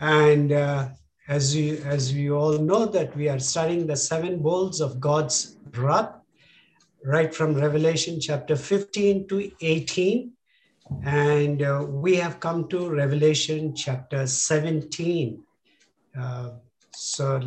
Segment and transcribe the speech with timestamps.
[0.00, 0.88] And uh,
[1.28, 5.56] as we as we all know that we are studying the seven bowls of God's
[5.76, 6.14] wrath,
[7.04, 10.32] right from Revelation chapter 15 to 18.
[11.04, 15.42] And uh, we have come to Revelation chapter 17.
[16.18, 16.50] Uh,
[16.94, 17.38] so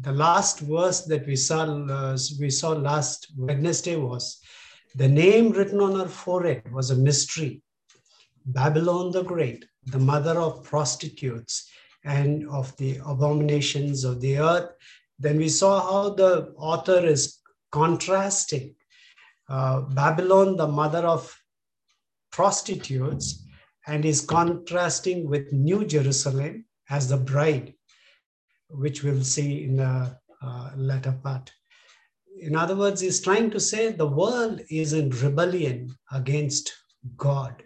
[0.00, 4.40] the last verse that we saw uh, we saw last Wednesday was
[4.94, 7.62] the name written on her forehead was a mystery.
[8.46, 11.68] Babylon the Great, the mother of prostitutes
[12.06, 14.70] and of the abominations of the earth.
[15.18, 17.40] Then we saw how the author is
[17.72, 18.74] contrasting
[19.48, 21.36] uh, Babylon, the mother of
[22.32, 23.44] prostitutes,
[23.86, 27.74] and is contrasting with New Jerusalem as the bride,
[28.68, 31.52] which we'll see in the uh, latter part.
[32.40, 36.72] In other words, he's trying to say the world is in rebellion against
[37.16, 37.62] God.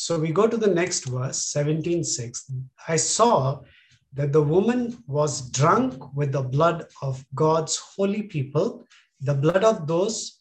[0.00, 2.52] So we go to the next verse, 17:6.
[2.86, 3.62] I saw
[4.12, 8.86] that the woman was drunk with the blood of God's holy people,
[9.20, 10.38] the blood of those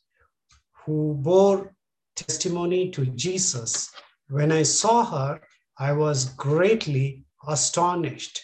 [0.79, 1.75] who bore
[2.15, 3.89] testimony to Jesus.
[4.29, 5.41] When I saw her,
[5.79, 8.39] I was greatly astonished.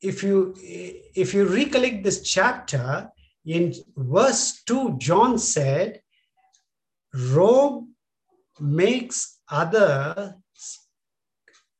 [0.00, 0.54] If you
[1.24, 3.10] if you recollect this chapter,
[3.44, 6.00] in verse 2, John said,
[7.12, 7.91] Rome
[8.62, 10.32] makes others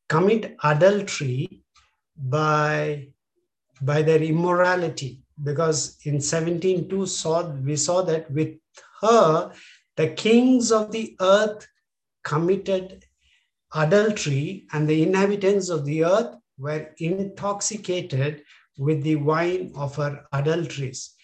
[0.09, 1.63] commit adultery
[2.17, 3.09] by
[3.81, 5.23] by their immorality.
[5.43, 8.57] Because in 17.2 saw we saw that with
[9.01, 9.53] her
[9.97, 11.67] the kings of the earth
[12.25, 13.05] committed
[13.75, 18.43] adultery and the inhabitants of the earth were intoxicated
[18.79, 21.15] with the wine of her adulteries.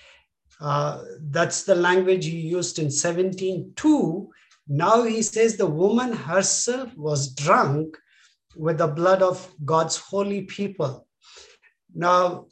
[0.61, 4.29] Uh, that's the language he used in 17.2
[4.69, 7.97] now he says the woman herself was drunk
[8.55, 11.07] with the blood of God's holy people.
[11.95, 12.47] Now,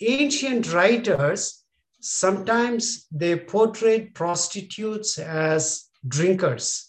[0.00, 1.64] ancient writers
[2.00, 6.88] sometimes they portrayed prostitutes as drinkers.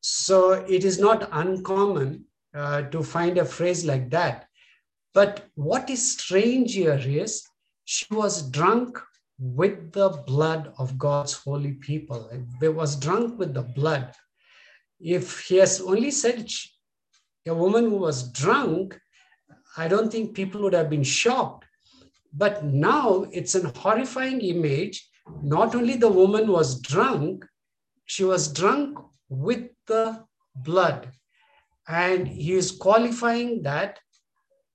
[0.00, 4.46] So it is not uncommon uh, to find a phrase like that.
[5.12, 7.42] But what is strange here is
[7.84, 8.98] she was drunk
[9.40, 12.30] with the blood of God's holy people.
[12.60, 14.14] They was drunk with the blood
[15.00, 16.46] if he has only said
[17.46, 18.98] a woman who was drunk,
[19.76, 21.64] I don't think people would have been shocked.
[22.32, 25.08] But now it's an horrifying image.
[25.42, 27.46] Not only the woman was drunk,
[28.04, 30.24] she was drunk with the
[30.54, 31.10] blood.
[31.88, 33.98] And he is qualifying that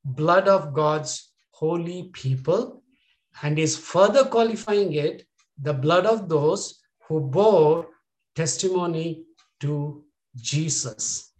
[0.03, 2.83] blood of God's holy people
[3.43, 5.25] and is further qualifying it
[5.61, 7.87] the blood of those who bore
[8.35, 9.23] testimony
[9.59, 10.03] to
[10.35, 11.31] Jesus.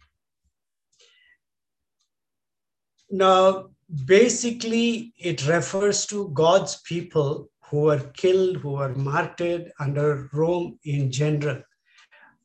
[3.10, 3.70] Now,
[4.04, 11.10] basically, it refers to God's people who were killed, who were martyred under Rome in
[11.10, 11.62] general.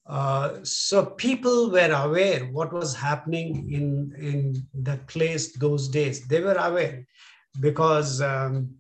[0.06, 6.28] Uh, so people were aware what was happening in, in that place those days.
[6.28, 7.06] They were aware
[7.60, 8.76] because um,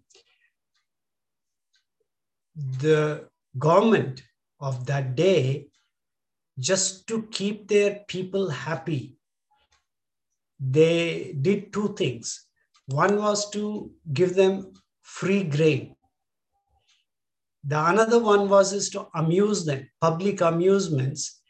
[2.80, 3.28] the
[3.58, 4.24] government
[4.60, 5.68] of that day
[6.60, 9.18] just to keep their people happy,
[10.60, 12.46] they did two things.
[12.88, 15.96] One was to give them free grain.
[17.64, 21.42] The another one was is to amuse them, public amusements.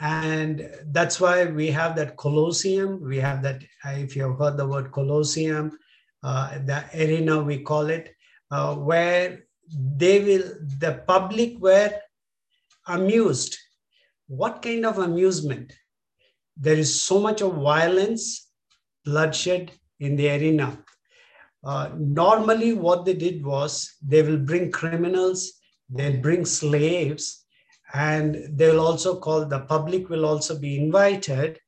[0.00, 3.02] And that's why we have that Colosseum.
[3.02, 5.76] We have that, if you have heard the word Colosseum,
[6.22, 8.14] uh, the arena we call it,
[8.52, 11.92] uh, where they will, the public were
[12.86, 13.56] amused
[14.28, 15.72] what kind of amusement?
[16.56, 18.50] There is so much of violence,
[19.04, 20.78] bloodshed in the arena.
[21.64, 25.54] Uh, normally, what they did was they will bring criminals,
[25.88, 27.46] they'll bring slaves,
[27.94, 31.58] and they'll also call the public will also be invited,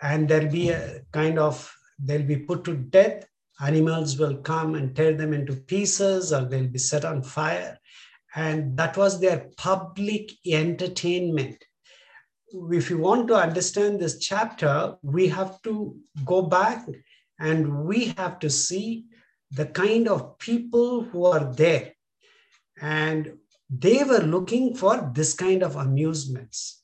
[0.00, 3.26] and there'll be a kind of they'll be put to death.
[3.60, 7.78] Animals will come and tear them into pieces, or they'll be set on fire.
[8.34, 11.64] And that was their public entertainment
[12.52, 16.86] if you want to understand this chapter, we have to go back
[17.38, 19.04] and we have to see
[19.50, 21.92] the kind of people who are there.
[22.80, 23.34] And
[23.70, 26.82] they were looking for this kind of amusements.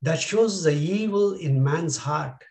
[0.00, 2.42] That shows the evil in man's heart.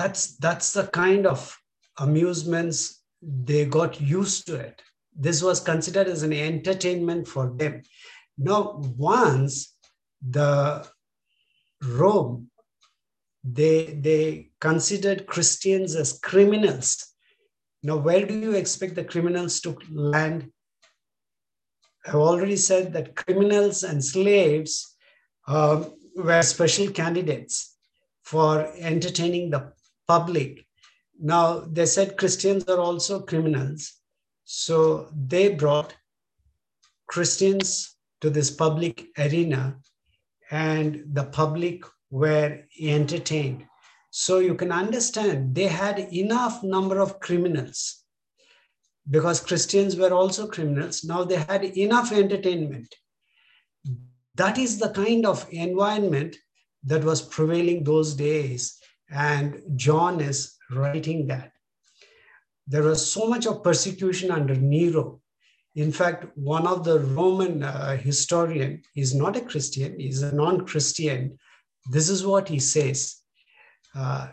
[0.00, 1.54] That's, that's the kind of
[1.98, 4.80] amusements they got used to it
[5.14, 7.82] This was considered as an entertainment for them.
[8.38, 9.76] Now, once
[10.26, 10.88] the
[11.82, 12.50] Rome,
[13.44, 17.06] they, they considered Christians as criminals.
[17.82, 20.50] Now, where do you expect the criminals to land?
[22.06, 24.96] I've already said that criminals and slaves
[25.46, 27.76] um, were special candidates
[28.22, 29.72] for entertaining the
[30.14, 30.66] public.
[31.32, 31.46] Now,
[31.76, 33.80] they said Christians are also criminals.
[34.44, 35.94] So they brought
[37.06, 39.76] Christians to this public arena,
[40.50, 43.66] and the public were entertained.
[44.10, 48.02] So you can understand they had enough number of criminals
[49.08, 51.04] because Christians were also criminals.
[51.04, 52.90] Now they had enough entertainment.
[54.34, 56.36] That is the kind of environment
[56.90, 58.79] that was prevailing those days.
[59.10, 61.52] And John is writing that.
[62.66, 65.20] There was so much of persecution under Nero.
[65.74, 71.38] In fact, one of the Roman uh, historian is not a Christian, he's a non-Christian.
[71.90, 73.16] This is what he says.
[73.94, 74.28] Uh,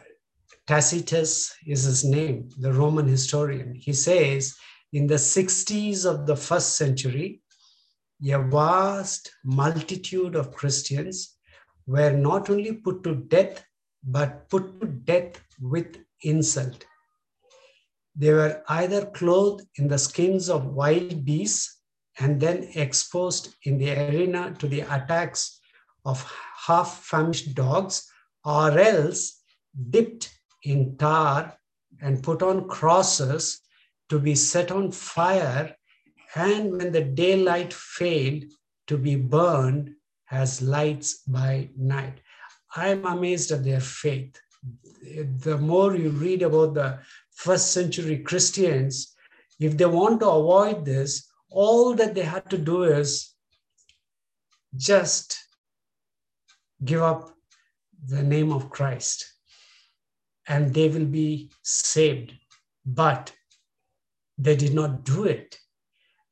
[0.68, 3.74] Tacitus is his name, the Roman historian.
[3.74, 4.56] He says,
[4.94, 7.42] in the 60s of the first century,
[8.24, 11.36] a vast multitude of Christians
[11.86, 13.64] were not only put to death,
[14.04, 16.86] but put to death with insult.
[18.16, 21.82] They were either clothed in the skins of wild beasts
[22.20, 25.60] and then exposed in the arena to the attacks
[26.06, 26.32] of
[26.66, 28.10] half famished dogs,
[28.44, 29.44] or else
[29.90, 30.34] dipped
[30.64, 31.56] in tar
[32.02, 33.62] and put on crosses
[34.10, 35.76] to be set on fire,
[36.36, 38.46] and when the daylight failed,
[38.88, 39.94] to be burned
[40.32, 42.20] as lights by night.
[42.76, 44.40] I'm amazed at their faith.
[45.44, 47.00] The more you read about the
[47.32, 49.16] first century Christians,
[49.60, 53.34] if they want to avoid this, all that they had to do is
[54.76, 55.38] just
[56.84, 57.34] give up
[58.06, 59.26] the name of Christ
[60.48, 62.34] and they will be saved.
[62.86, 63.34] But
[64.38, 65.58] they did not do it.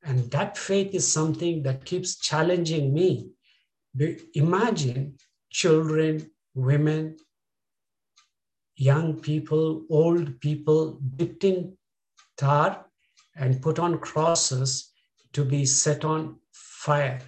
[0.03, 3.31] And that faith is something that keeps challenging me.
[4.33, 5.17] Imagine
[5.55, 7.15] children, women,
[8.75, 11.77] young people, old people dipped in
[12.35, 12.85] tar
[13.37, 14.91] and put on crosses
[15.31, 17.21] to be set on fire.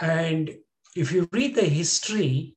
[0.00, 0.54] And
[0.94, 2.56] if you read the history,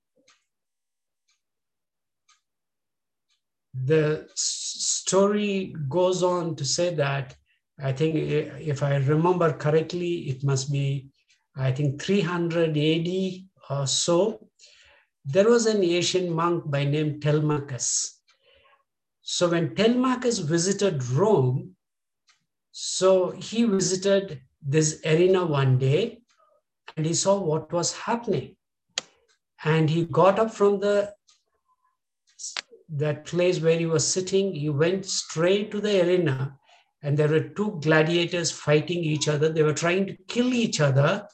[3.74, 7.36] the story goes on to say that
[7.84, 11.10] I think if I remember correctly, it must be,
[11.58, 14.48] I think 300 AD or so.
[15.26, 18.22] There was an Asian monk by name Telemachus.
[19.22, 21.76] So when Telemachus visited Rome,
[22.72, 26.22] so he visited this arena one day
[26.96, 28.56] and he saw what was happening.
[29.64, 31.14] And he got up from the
[32.90, 36.56] that place where he was sitting, he went straight to the arena,
[37.02, 39.50] and there were two gladiators fighting each other.
[39.50, 41.28] They were trying to kill each other,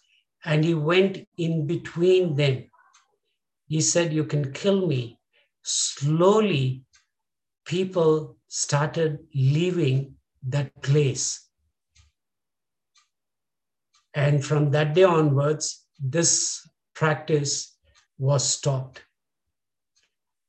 [0.45, 2.65] and he went in between them.
[3.67, 5.19] He said, You can kill me.
[5.63, 6.83] Slowly,
[7.65, 10.15] people started leaving
[10.47, 11.47] that place.
[14.13, 17.77] And from that day onwards, this practice
[18.17, 19.03] was stopped.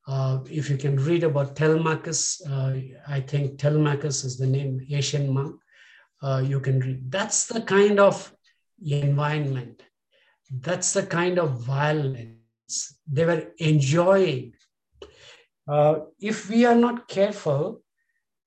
[0.08, 2.74] Uh, if you can read about Telemachus, uh,
[3.06, 5.60] I think Telemachus is the name, Asian monk.
[6.20, 7.10] Uh, you can read.
[7.10, 8.32] That's the kind of
[8.84, 9.82] environment.
[10.50, 14.54] That's the kind of violence they were enjoying.
[15.68, 17.82] Uh, if we are not careful,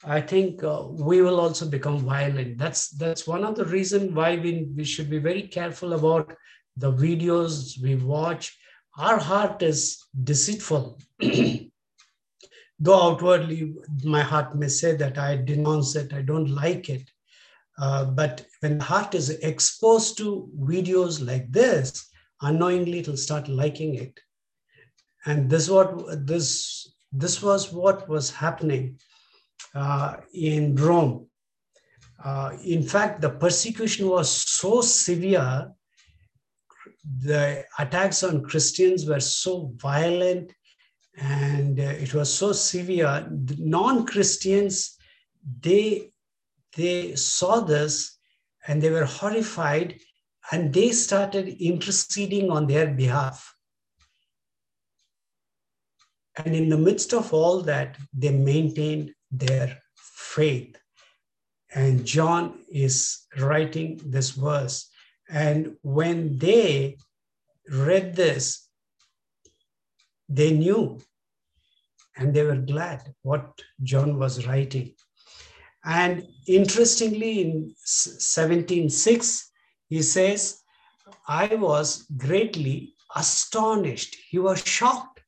[0.04, 2.58] I think uh, we will also become violent.
[2.58, 6.34] That's that's one of the reasons why we, we should be very careful about
[6.78, 8.56] the videos we watch
[8.98, 11.00] our heart is deceitful.
[12.80, 13.74] Though outwardly
[14.04, 17.10] my heart may say that I denounce it, I don't like it.
[17.78, 22.10] Uh, but when the heart is exposed to videos like this,
[22.42, 24.20] unknowingly it'll start liking it.
[25.26, 29.00] And this what this this was what was happening
[29.74, 31.28] uh, in Rome.
[32.24, 35.72] Uh, in fact, the persecution was so severe
[37.22, 40.52] the attacks on Christians were so violent
[41.18, 43.28] and uh, it was so severe.
[43.58, 44.98] Non Christians,
[45.62, 46.12] they,
[46.76, 48.18] they saw this
[48.68, 50.00] and they were horrified
[50.52, 53.56] and they started interceding on their behalf.
[56.38, 60.78] And in the midst of all that, they maintained their faith.
[61.74, 64.90] And John is writing this verse.
[65.30, 66.98] And when they
[67.70, 68.68] read this,
[70.30, 71.02] they knew
[72.18, 74.94] and they were glad what John was writing.
[75.86, 79.44] And interestingly, in 17.6,
[79.88, 80.62] he says,
[81.28, 84.16] I was greatly astonished.
[84.30, 85.22] He was shocked.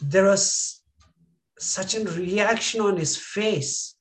[0.00, 0.82] There was
[1.58, 3.96] such a reaction on his face.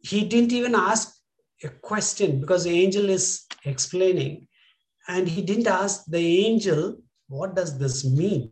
[0.00, 1.14] He didn't even ask
[1.62, 4.48] a question because the angel is explaining.
[5.06, 6.96] And he didn't ask the angel,
[7.28, 8.50] What does this mean?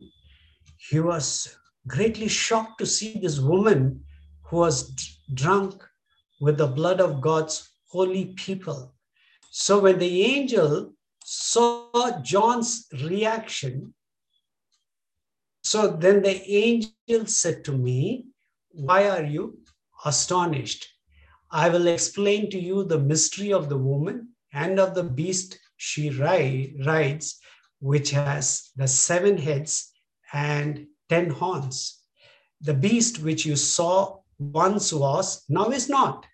[0.77, 1.57] He was
[1.89, 4.05] greatly shocked to see this woman
[4.51, 4.93] who was
[5.33, 5.83] drunk
[6.41, 8.93] with the blood of God's holy people.
[9.53, 10.93] So when the angel
[11.25, 13.95] saw John's reaction,
[15.63, 18.27] so then the angel said to me,
[18.71, 19.61] Why are you
[20.05, 20.89] astonished?
[21.53, 26.11] I will explain to you the mystery of the woman and of the beast she
[26.11, 27.39] rides,
[27.81, 29.93] which has the seven heads
[30.33, 32.03] and ten horns.
[32.61, 36.27] The beast which you saw once was, now is not,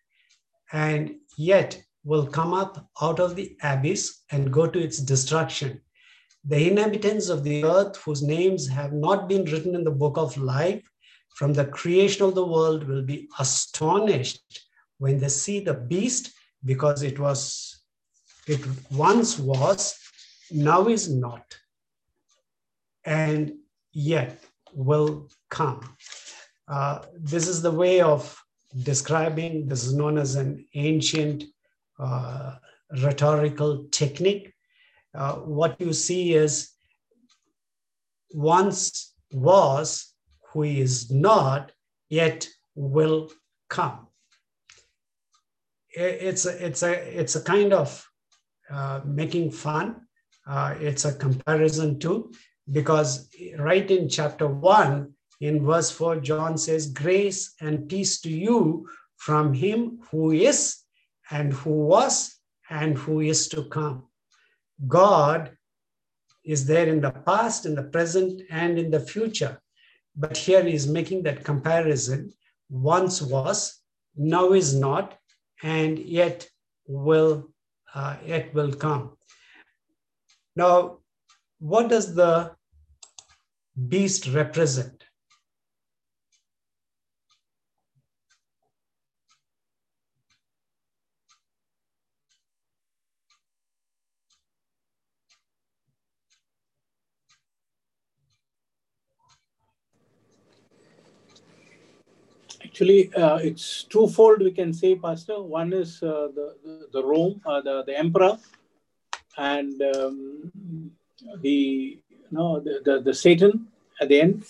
[0.72, 5.80] and yet will come up out of the abyss and go to its destruction.
[6.44, 10.36] The inhabitants of the earth, whose names have not been written in the book of
[10.36, 10.82] life
[11.34, 14.64] from the creation of the world, will be astonished
[14.98, 16.32] when they see the beast,
[16.64, 17.82] because it was,
[18.46, 18.60] it
[18.90, 19.98] once was,
[20.52, 21.44] now is not,
[23.04, 23.52] and
[23.92, 24.38] yet
[24.72, 25.80] will come.
[26.68, 28.36] Uh, this is the way of
[28.82, 31.44] describing, this is known as an ancient
[31.98, 32.56] uh,
[33.02, 34.52] rhetorical technique.
[35.14, 36.72] Uh, what you see is
[38.32, 40.14] once was,
[40.52, 41.72] who is not,
[42.08, 43.30] yet will
[43.68, 44.06] come.
[45.90, 48.06] It's a, it's a, it's a kind of
[48.70, 50.02] uh, making fun.
[50.46, 52.32] Uh, it's a comparison too,
[52.70, 58.88] because right in chapter one, in verse 4, John says, Grace and peace to you
[59.16, 60.78] from him who is,
[61.30, 62.38] and who was,
[62.70, 64.04] and who is to come.
[64.86, 65.56] God
[66.44, 69.60] is there in the past, in the present, and in the future.
[70.14, 72.32] But here he is making that comparison
[72.70, 73.80] once was,
[74.16, 75.18] now is not,
[75.62, 76.48] and yet
[76.86, 77.48] will
[77.94, 79.16] uh, yet will come.
[80.54, 80.98] Now,
[81.58, 82.52] what does the
[83.88, 84.95] beast represent?
[102.76, 104.42] Actually, uh, it's twofold.
[104.42, 105.40] We can say, Pastor.
[105.40, 108.36] One is uh, the, the, the Rome, uh, the the emperor,
[109.38, 110.50] and um,
[111.40, 113.68] the you know the, the, the Satan
[113.98, 114.44] at the end.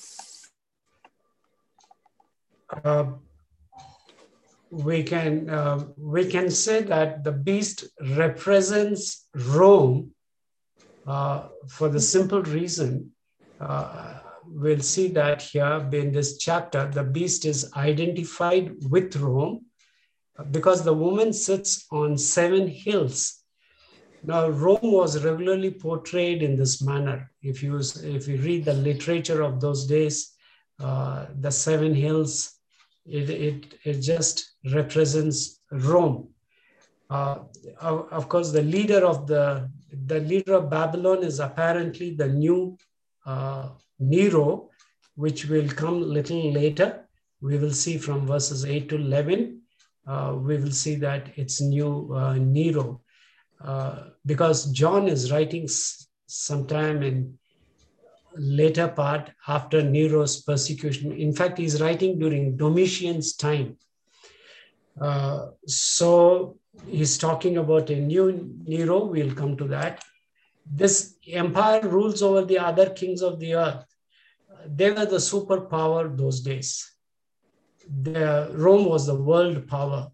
[2.83, 3.13] Uh,
[4.73, 7.85] we can uh, we can say that the beast
[8.17, 10.11] represents Rome
[11.07, 13.13] uh, for the simple reason
[14.57, 19.67] we'll see that here in this chapter, the beast is identified with Rome
[20.51, 23.43] because the woman sits on seven hills.
[24.23, 27.31] Now, Rome was regularly portrayed in this manner.
[27.43, 30.33] If you, if you read the literature of those days,
[30.81, 32.55] uh, the seven hills,
[33.05, 36.31] it, it, it just represents Rome.
[37.09, 37.39] Uh,
[37.81, 39.71] of course, the leader of the
[40.07, 42.77] the leader of Babylon is apparently the new
[43.25, 43.69] uh,
[43.99, 44.71] Nero,
[45.15, 47.07] which will come a little later.
[47.41, 49.61] We will see from verses 8 to 11,
[50.07, 53.03] uh, we will see that it's new uh, Nero.
[53.63, 55.69] Uh, because John is writing
[56.27, 57.39] sometime in
[58.37, 61.13] later part after Nero's persecution.
[61.13, 63.79] In fact, he's writing during Domitian's time.
[65.01, 69.07] Uh, so he's talking about a new Nero.
[69.07, 70.05] We'll come to that
[70.71, 73.86] this empire rules over the other kings of the earth.
[74.75, 76.91] They were the superpower those days.
[78.03, 80.11] The, Rome was the world power.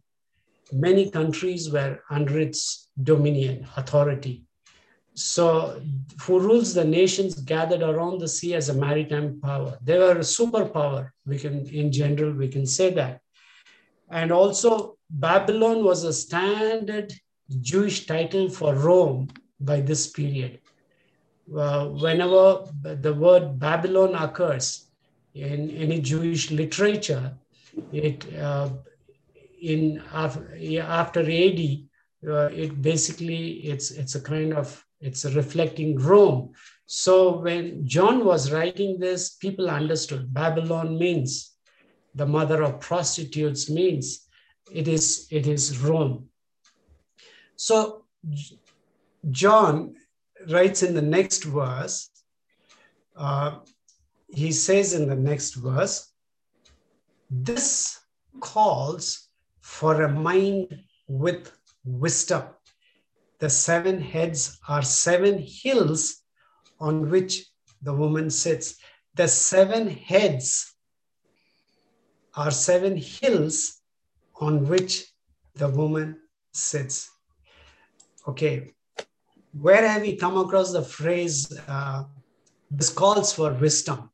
[0.73, 4.45] Many countries were under its dominion, authority.
[5.15, 5.81] So,
[6.23, 9.79] who rules the nations gathered around the sea as a maritime power?
[9.83, 11.11] They were a superpower.
[11.27, 13.21] We can, in general, we can say that.
[14.11, 17.13] And also, Babylon was a standard
[17.61, 19.29] Jewish title for Rome
[19.61, 20.61] by this period.
[21.57, 24.87] Uh, whenever the word Babylon occurs
[25.35, 27.35] in any Jewish literature,
[27.93, 28.71] it, uh,
[29.61, 31.61] in after AD,
[32.27, 36.53] uh, it basically it's it's a kind of it's reflecting Rome.
[36.87, 41.53] So when John was writing this, people understood Babylon means
[42.15, 44.29] the mother of prostitutes means
[44.73, 46.29] it is it is Rome.
[47.57, 48.05] So
[49.31, 49.95] John
[50.51, 52.11] writes in the next verse.
[53.17, 53.59] Uh,
[54.29, 56.13] he says in the next verse,
[57.31, 57.99] this
[58.41, 59.29] calls
[59.61, 60.67] for a mind
[61.07, 61.53] with
[61.85, 62.45] wisdom.
[63.39, 66.23] The seven heads are seven hills
[66.81, 67.47] on which
[67.83, 68.77] the woman sits.
[69.15, 70.75] The seven heads
[72.35, 73.81] are seven hills
[74.41, 75.07] on which
[75.55, 76.17] the woman
[76.53, 77.11] sits.
[78.27, 78.73] Okay,
[79.53, 82.05] where have we come across the phrase, uh,
[82.71, 84.11] this calls for wisdom?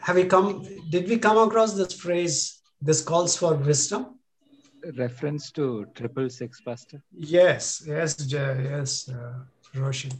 [0.00, 4.18] Have we come, did we come across this phrase, this calls for wisdom?
[4.96, 7.02] Reference to triple six, Pastor?
[7.12, 9.40] Yes, yes, yes, uh,
[9.74, 10.10] Roshan.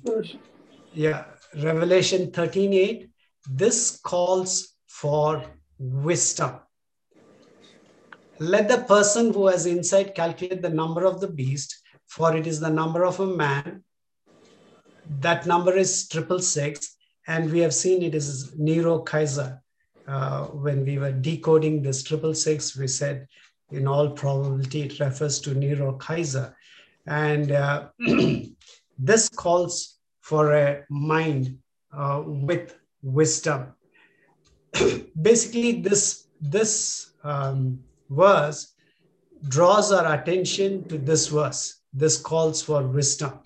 [0.93, 3.11] Yeah, Revelation 13 8.
[3.49, 5.43] This calls for
[5.79, 6.61] wisdom.
[8.39, 11.80] Let the person who has insight calculate the number of the beast,
[12.11, 13.85] for it is the number of a man.
[15.21, 16.97] That number is triple six,
[17.29, 19.63] and we have seen it is Nero Kaiser.
[20.09, 23.29] Uh, when we were decoding this triple six, we said
[23.71, 26.57] in all probability it refers to Nero Kaiser.
[27.07, 27.91] And uh,
[28.99, 31.59] this calls for a mind
[31.93, 33.75] uh, with wisdom.
[35.23, 38.75] Basically, this, this um, verse
[39.47, 41.80] draws our attention to this verse.
[41.93, 43.41] This calls for wisdom.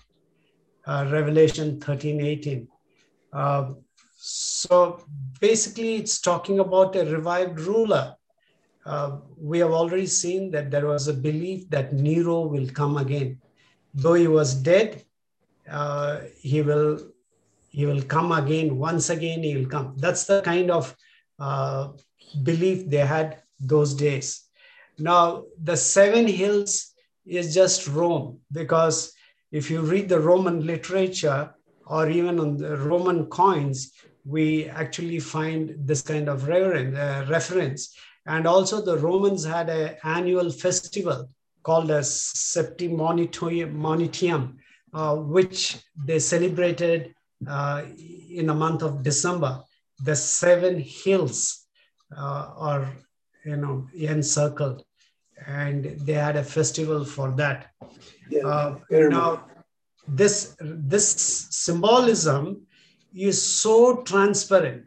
[0.86, 2.68] Uh, Revelation 13 18.
[3.32, 3.72] Uh,
[4.16, 5.04] so
[5.40, 8.16] basically, it's talking about a revived ruler.
[8.86, 13.40] Uh, we have already seen that there was a belief that Nero will come again.
[13.94, 15.04] Though he was dead,
[15.70, 17.00] uh, he will
[17.70, 18.78] he will come again.
[18.78, 19.94] Once again, he will come.
[19.96, 20.94] That's the kind of
[21.38, 21.88] uh,
[22.42, 24.44] belief they had those days.
[24.98, 26.93] Now, the seven hills
[27.26, 29.12] is just Rome because
[29.52, 31.54] if you read the Roman literature
[31.86, 33.92] or even on the Roman coins,
[34.24, 37.96] we actually find this kind of uh, reference.
[38.26, 41.28] And also, the Romans had an annual festival
[41.62, 44.56] called as Septimonitium,
[44.94, 47.14] uh, which they celebrated
[47.46, 47.82] uh,
[48.30, 49.62] in the month of December.
[50.04, 51.66] The seven hills
[52.16, 52.90] uh, are,
[53.44, 54.84] you know, encircled,
[55.46, 57.70] and they had a festival for that.
[58.30, 59.46] Yeah, uh, now,
[60.08, 61.08] this this
[61.50, 62.66] symbolism
[63.14, 64.84] is so transparent.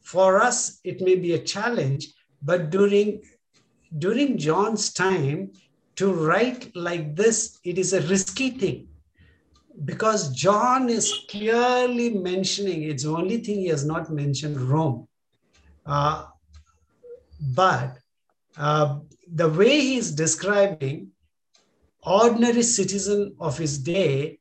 [0.00, 2.08] For us, it may be a challenge,
[2.42, 3.22] but during,
[3.98, 5.52] during John's time,
[5.96, 8.88] to write like this, it is a risky thing
[9.84, 15.08] because John is clearly mentioning, it's the only thing he has not mentioned Rome.
[15.86, 16.26] Uh,
[17.54, 17.98] but
[18.56, 18.98] uh,
[19.32, 21.08] the way he is describing
[22.02, 24.38] ordinary citizen of his day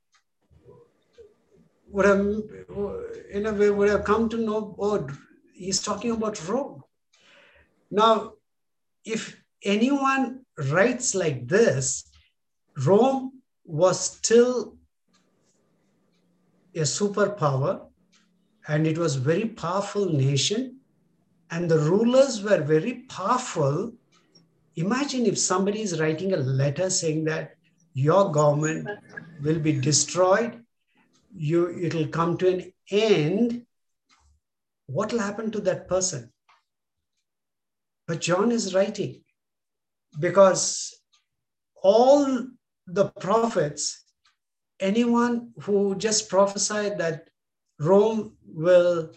[1.89, 2.19] would have,
[3.31, 5.07] in a way, would have come to know, oh,
[5.53, 6.83] he's talking about Rome.
[7.91, 8.33] Now,
[9.05, 12.05] if anyone writes like this,
[12.85, 14.77] Rome was still
[16.75, 17.87] a superpower
[18.67, 20.78] and it was very powerful nation
[21.51, 23.91] and the rulers were very powerful.
[24.75, 27.55] Imagine if somebody is writing a letter saying that
[27.93, 28.87] your government
[29.41, 30.63] will be destroyed
[31.35, 33.65] you it'll come to an end.
[34.87, 36.31] What will happen to that person?
[38.07, 39.23] But john is writing
[40.19, 40.99] because
[41.83, 42.47] all
[42.87, 44.03] the prophets
[44.79, 47.29] anyone who just prophesied that
[47.79, 49.11] rome will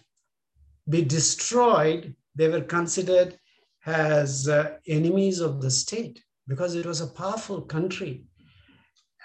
[0.87, 3.39] be destroyed they were considered
[3.87, 8.25] as uh, enemies of the state because it was a powerful country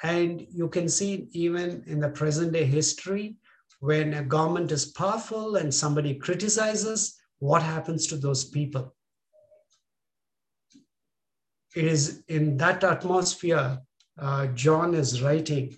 [0.03, 3.37] and you can see even in the present day history,
[3.79, 8.95] when a government is powerful and somebody criticizes, what happens to those people?
[11.75, 13.79] It is in that atmosphere
[14.19, 15.75] uh, John is writing.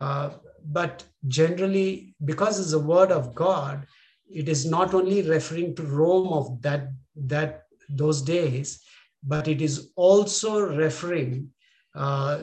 [0.00, 0.30] Uh,
[0.64, 3.86] but generally, because it's a word of God,
[4.30, 8.82] it is not only referring to Rome of that, that those days,
[9.22, 11.50] but it is also referring
[11.94, 12.42] uh,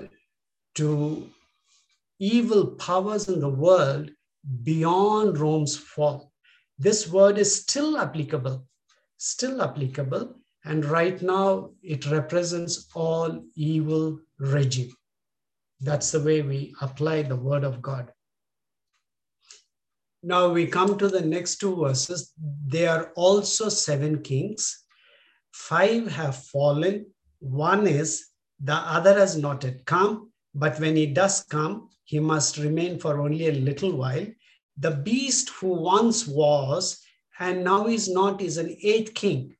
[0.76, 1.30] to
[2.19, 4.10] evil powers in the world
[4.63, 6.32] beyond Rome's fall.
[6.78, 8.67] This word is still applicable,
[9.17, 10.36] still applicable.
[10.65, 14.91] And right now, it represents all evil regime.
[15.80, 18.12] That's the way we apply the word of God.
[20.28, 22.34] Now we come to the next two verses.
[22.66, 24.84] They are also seven kings.
[25.54, 27.06] Five have fallen.
[27.38, 32.58] One is the other has not yet come, but when he does come, he must
[32.58, 34.26] remain for only a little while.
[34.80, 37.00] The beast who once was
[37.38, 39.56] and now is not is an eighth king.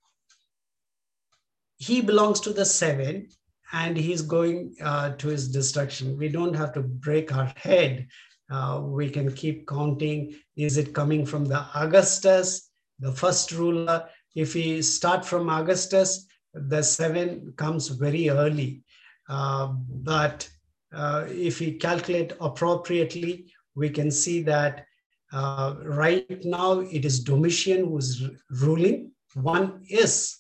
[1.78, 3.28] He belongs to the seven
[3.72, 6.18] and he's going uh, to his destruction.
[6.18, 8.08] We don't have to break our head.
[8.50, 10.36] Uh, we can keep counting.
[10.56, 14.08] Is it coming from the Augustus, the first ruler?
[14.36, 18.84] If we start from Augustus, the seven comes very early.
[19.28, 20.48] Uh, but
[20.94, 24.86] uh, if we calculate appropriately, we can see that
[25.34, 28.24] uh, right now it is Domitian who's
[28.62, 29.12] ruling.
[29.34, 30.38] One is.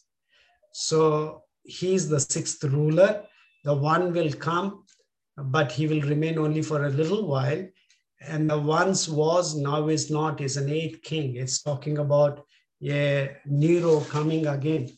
[0.72, 3.24] So he's the sixth ruler.
[3.63, 4.84] The one will come,
[5.38, 7.65] but he will remain only for a little while.
[8.28, 11.36] And the once was, now is not, is an eighth king.
[11.36, 12.46] It's talking about
[12.80, 14.90] yeah, Nero coming again.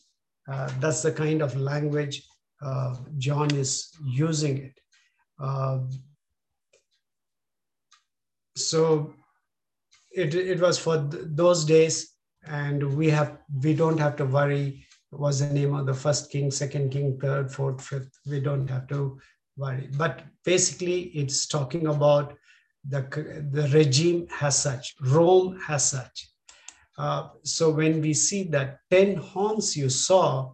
[0.50, 2.22] Uh, that's the kind of language
[2.62, 4.80] uh, John is using it.
[5.38, 5.80] Uh,
[8.56, 9.14] so
[10.10, 12.14] it, it was for th- those days,
[12.46, 16.50] and we have we don't have to worry was the name of the first king,
[16.50, 18.10] second king, third, fourth, fifth.
[18.26, 19.18] We don't have to
[19.56, 19.88] worry.
[19.96, 22.36] But basically, it's talking about
[22.88, 23.00] the,
[23.50, 26.28] the regime has such, Rome has such.
[26.96, 30.52] Uh, so when we see that 10 horns you saw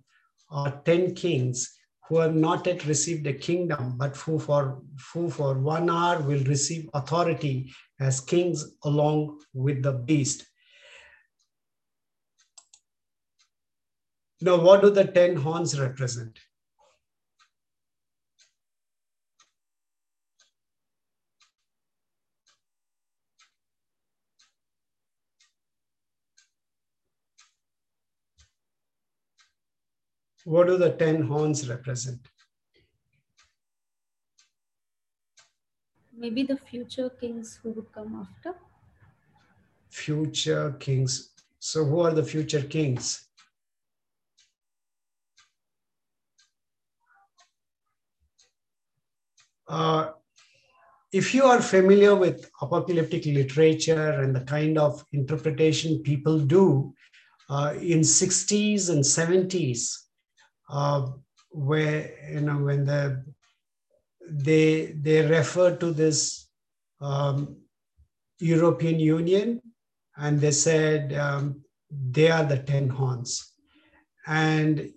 [0.50, 5.58] are 10 kings who have not yet received a kingdom, but who for, who for
[5.58, 10.44] one hour will receive authority as kings along with the beast.
[14.42, 16.38] Now, what do the 10 horns represent?
[30.44, 32.20] What do the 10 horns represent?
[36.16, 38.54] Maybe the future kings who would come after.
[39.88, 41.30] Future kings.
[41.58, 43.26] So, who are the future kings?
[49.66, 50.10] Uh,
[51.10, 56.92] if you are familiar with apocalyptic literature and the kind of interpretation people do
[57.48, 60.03] uh, in 60s and 70s
[60.68, 61.08] uh,
[61.50, 63.24] where you know when the
[64.30, 66.48] they they refer to this
[67.00, 67.56] um,
[68.38, 69.60] European Union
[70.16, 71.62] and they said um,
[72.10, 73.52] they are the ten horns.
[74.26, 74.90] And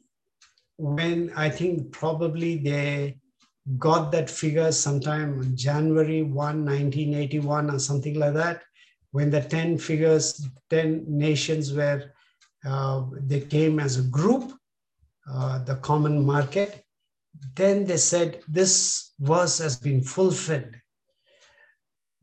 [0.78, 3.20] when I think probably they
[3.78, 8.64] got that figure sometime on January 1, 1981, or something like that,
[9.12, 12.14] when the 10 figures, 10 nations were,
[12.66, 14.57] uh, they came as a group,
[15.32, 16.84] uh, the common market.
[17.56, 20.76] Then they said, this verse has been fulfilled.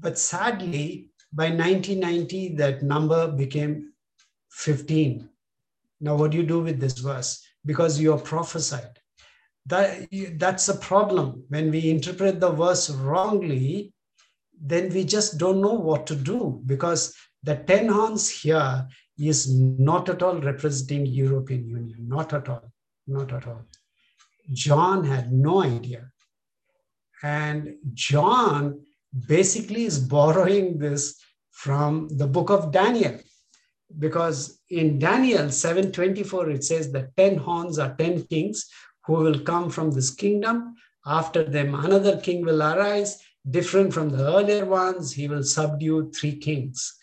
[0.00, 3.92] But sadly, by 1990, that number became
[4.50, 5.28] 15.
[6.00, 7.42] Now, what do you do with this verse?
[7.64, 8.98] Because you are prophesied
[9.66, 13.92] that that's a problem when we interpret the verse wrongly
[14.60, 18.86] then we just don't know what to do because the 10 horns here
[19.18, 22.70] is not at all representing european union not at all
[23.06, 23.62] not at all
[24.52, 26.10] john had no idea
[27.22, 28.80] and john
[29.26, 33.18] basically is borrowing this from the book of daniel
[33.98, 38.68] because in daniel 724 it says that 10 horns are 10 kings
[39.06, 40.74] who will come from this kingdom.
[41.06, 45.12] After them, another king will arise, different from the earlier ones.
[45.12, 46.94] He will subdue three kings.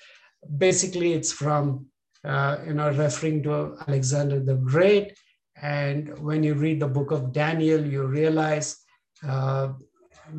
[0.58, 1.86] Basically, it's from,
[2.26, 5.14] uh, you know, referring to Alexander the Great.
[5.62, 8.78] And when you read the book of Daniel, you realize
[9.28, 9.74] uh,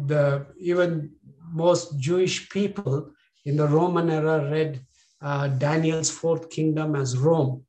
[0.06, 1.12] the even
[1.52, 3.10] most Jewish people
[3.44, 4.80] in the Roman era read
[5.20, 7.64] uh, Daniel's fourth kingdom as Rome.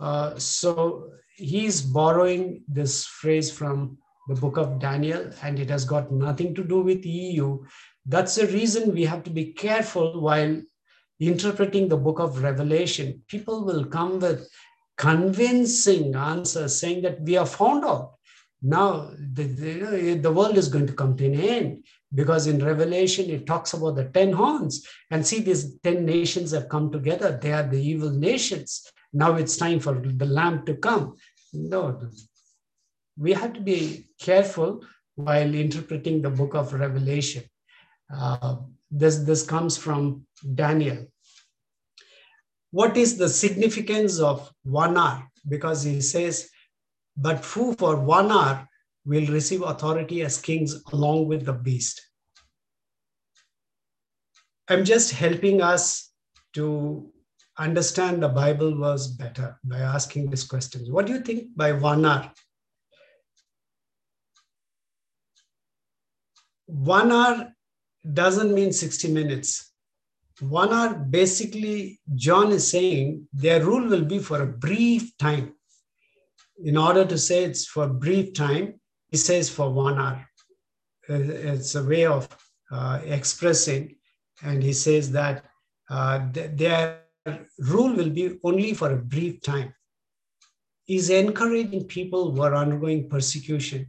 [0.00, 6.10] Uh, so he's borrowing this phrase from the book of Daniel, and it has got
[6.10, 7.64] nothing to do with EU.
[8.06, 10.60] That's the reason we have to be careful while
[11.20, 13.22] interpreting the book of Revelation.
[13.28, 14.48] People will come with
[15.02, 18.14] convincing answers saying that we have found out.
[18.62, 21.84] Now, the, the, the world is going to come to an end
[22.14, 24.86] because in Revelation it talks about the 10 horns.
[25.10, 27.36] And see, these 10 nations have come together.
[27.36, 28.86] They are the evil nations.
[29.12, 31.16] Now it's time for the Lamb to come.
[31.52, 32.08] No,
[33.18, 34.84] we have to be careful
[35.16, 37.42] while interpreting the book of Revelation.
[38.14, 38.54] Uh,
[38.88, 41.08] this, this comes from Daniel.
[42.72, 45.28] What is the significance of one hour?
[45.48, 46.50] Because he says,
[47.16, 48.66] but who for one hour
[49.04, 52.00] will receive authority as kings along with the beast.
[54.68, 56.12] I'm just helping us
[56.54, 57.12] to
[57.58, 60.90] understand the Bible verse better by asking these questions.
[60.90, 62.32] What do you think by one hour?
[66.66, 67.52] One hour
[68.14, 69.71] doesn't mean 60 minutes.
[70.40, 75.54] One hour, basically, John is saying their rule will be for a brief time.
[76.64, 80.26] In order to say it's for brief time, he says for one hour.
[81.08, 82.28] It's a way of
[82.70, 83.96] uh, expressing,
[84.42, 85.44] and he says that
[85.90, 87.00] uh, their
[87.58, 89.74] rule will be only for a brief time.
[90.84, 93.88] He's encouraging people who are undergoing persecution.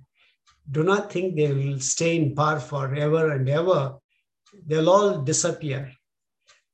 [0.69, 3.95] Do not think they will stay in power forever and ever.
[4.67, 5.91] They'll all disappear.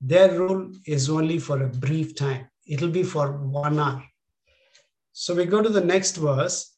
[0.01, 4.03] Their rule is only for a brief time, it'll be for one hour.
[5.11, 6.73] So we go to the next verse.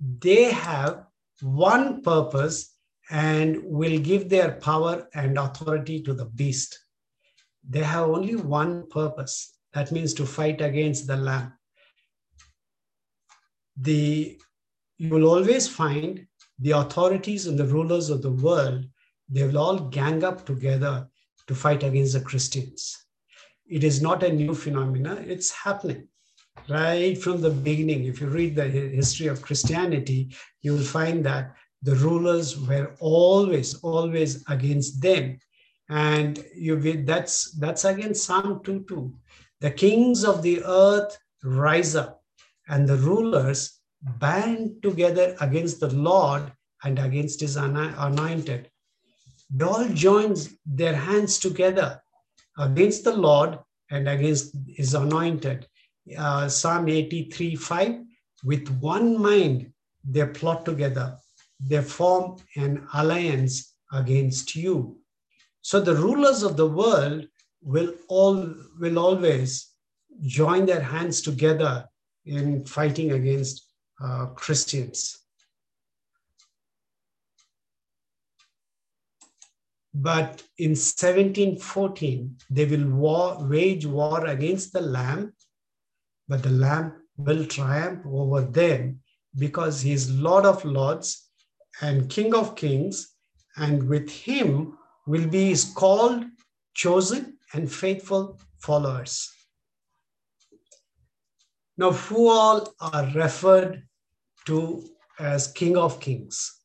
[0.00, 1.04] They have
[1.42, 2.74] one purpose
[3.10, 6.78] and will give their power and authority to the beast.
[7.68, 11.52] They have only one purpose that means to fight against the Lamb.
[13.76, 14.38] The,
[14.98, 16.26] you will always find
[16.58, 18.84] the authorities and the rulers of the world,
[19.28, 21.08] they will all gang up together
[21.46, 23.04] to fight against the Christians.
[23.66, 26.08] It is not a new phenomenon, it's happening
[26.68, 28.04] right from the beginning.
[28.04, 33.74] If you read the history of Christianity, you will find that the rulers were always,
[33.80, 35.38] always against them.
[35.90, 39.14] And you that's that's again Psalm 2 2.
[39.60, 42.22] The kings of the earth rise up,
[42.68, 46.50] and the rulers band together against the Lord
[46.84, 48.70] and against his anointed.
[49.54, 50.34] They all join
[50.66, 52.02] their hands together
[52.58, 55.68] against the Lord and against his anointed.
[56.18, 58.00] Uh, Psalm 83 5
[58.44, 59.72] with one mind
[60.04, 61.16] they plot together,
[61.60, 64.98] they form an alliance against you.
[65.62, 67.26] So the rulers of the world
[67.62, 69.70] will all will always
[70.22, 71.88] join their hands together
[72.26, 73.66] in fighting against
[74.02, 75.23] uh, Christians.
[79.94, 85.34] But in 1714, they will war, wage war against the Lamb,
[86.26, 89.00] but the Lamb will triumph over them
[89.36, 91.30] because he is Lord of Lords
[91.80, 93.14] and King of Kings,
[93.56, 94.76] and with him
[95.06, 96.24] will be his called,
[96.74, 99.30] chosen, and faithful followers.
[101.76, 103.86] Now, who all are referred
[104.46, 104.88] to
[105.20, 106.63] as King of Kings?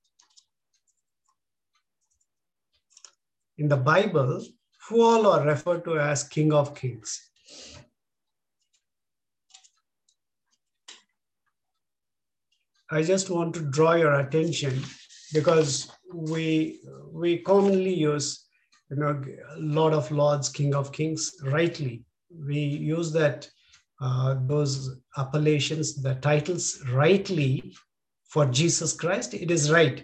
[3.59, 4.41] In the Bible,
[4.87, 7.29] who all are referred to as King of Kings?
[12.89, 14.81] I just want to draw your attention
[15.33, 16.79] because we
[17.11, 18.45] we commonly use
[18.89, 19.21] you know
[19.57, 22.03] lord of lords king of kings rightly.
[22.31, 23.47] We use that
[24.01, 27.75] uh, those appellations the titles rightly
[28.23, 29.33] for jesus christ.
[29.33, 30.03] It is right.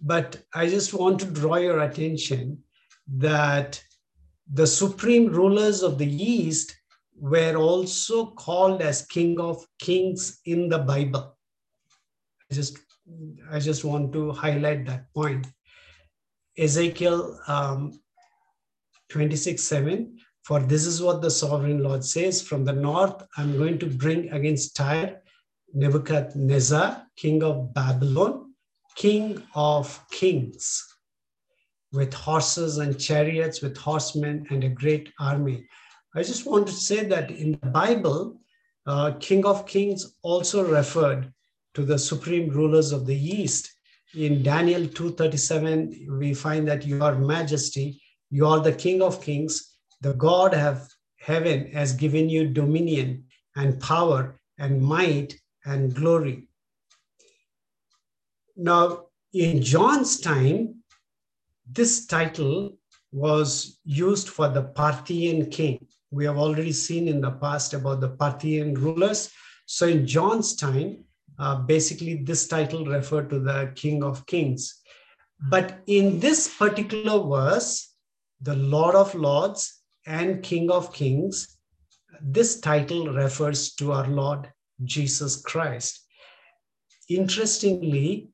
[0.00, 2.62] But i just want to draw your attention
[3.06, 3.82] that
[4.52, 6.76] the supreme rulers of the east
[7.18, 11.36] were also called as king of kings in the bible
[12.50, 12.78] I just
[13.50, 15.46] I just want to highlight that point.
[16.58, 18.00] Ezekiel um,
[19.10, 23.78] 26 7 For this is what the sovereign Lord says From the north, I'm going
[23.78, 25.22] to bring against Tyre
[25.74, 28.54] Nebuchadnezzar, king of Babylon,
[28.94, 30.82] king of kings,
[31.96, 35.66] with horses and chariots, with horsemen and a great army.
[36.14, 38.38] I just want to say that in the Bible,
[38.86, 41.32] uh, King of Kings also referred
[41.76, 43.70] to the supreme rulers of the east.
[44.14, 49.76] In daniel 237 we find that your majesty you are the king of kings.
[50.00, 53.24] The god of heaven has given you dominion
[53.56, 55.34] and power and might
[55.66, 56.48] and glory.
[58.56, 60.82] Now in john's time
[61.70, 62.78] this title
[63.12, 68.10] was used for the parthian king we have already seen in the past about the
[68.10, 69.30] parthian rulers
[69.66, 71.04] so in john's time
[71.38, 74.80] uh, basically, this title referred to the King of Kings.
[75.50, 77.94] But in this particular verse,
[78.40, 81.58] the Lord of Lords and King of Kings,
[82.22, 84.50] this title refers to our Lord
[84.84, 86.06] Jesus Christ.
[87.08, 88.30] Interestingly,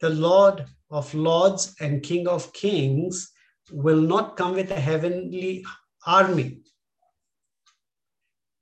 [0.00, 3.32] the Lord of Lords and King of Kings
[3.70, 5.64] will not come with a heavenly
[6.06, 6.60] army,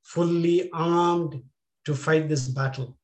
[0.04, 1.42] fully armed
[1.84, 2.96] to fight this battle.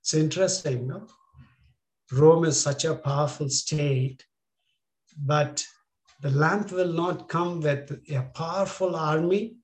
[0.00, 1.08] It's interesting, no?
[2.12, 4.24] Rome is such a powerful state,
[5.16, 5.64] but
[6.20, 9.56] the Lamb will not come with a powerful army,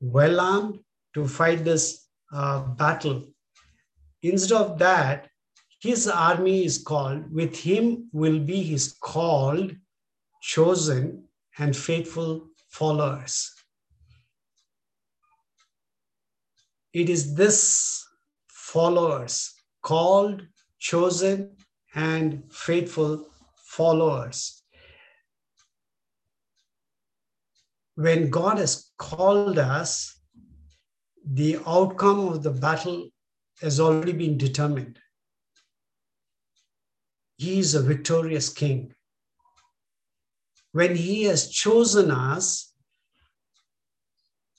[0.00, 0.80] well armed
[1.14, 3.28] to fight this uh, battle.
[4.22, 5.28] Instead of that,
[5.82, 9.74] his army is called, with him will be his called,
[10.40, 11.24] chosen,
[11.58, 13.52] and faithful followers.
[16.92, 18.06] It is this
[18.46, 20.46] followers, called,
[20.78, 21.56] chosen,
[21.96, 23.26] and faithful
[23.64, 24.62] followers.
[27.96, 30.16] When God has called us,
[31.26, 33.08] the outcome of the battle
[33.60, 35.00] has already been determined.
[37.42, 38.94] He is a victorious king.
[40.70, 42.72] When he has chosen us,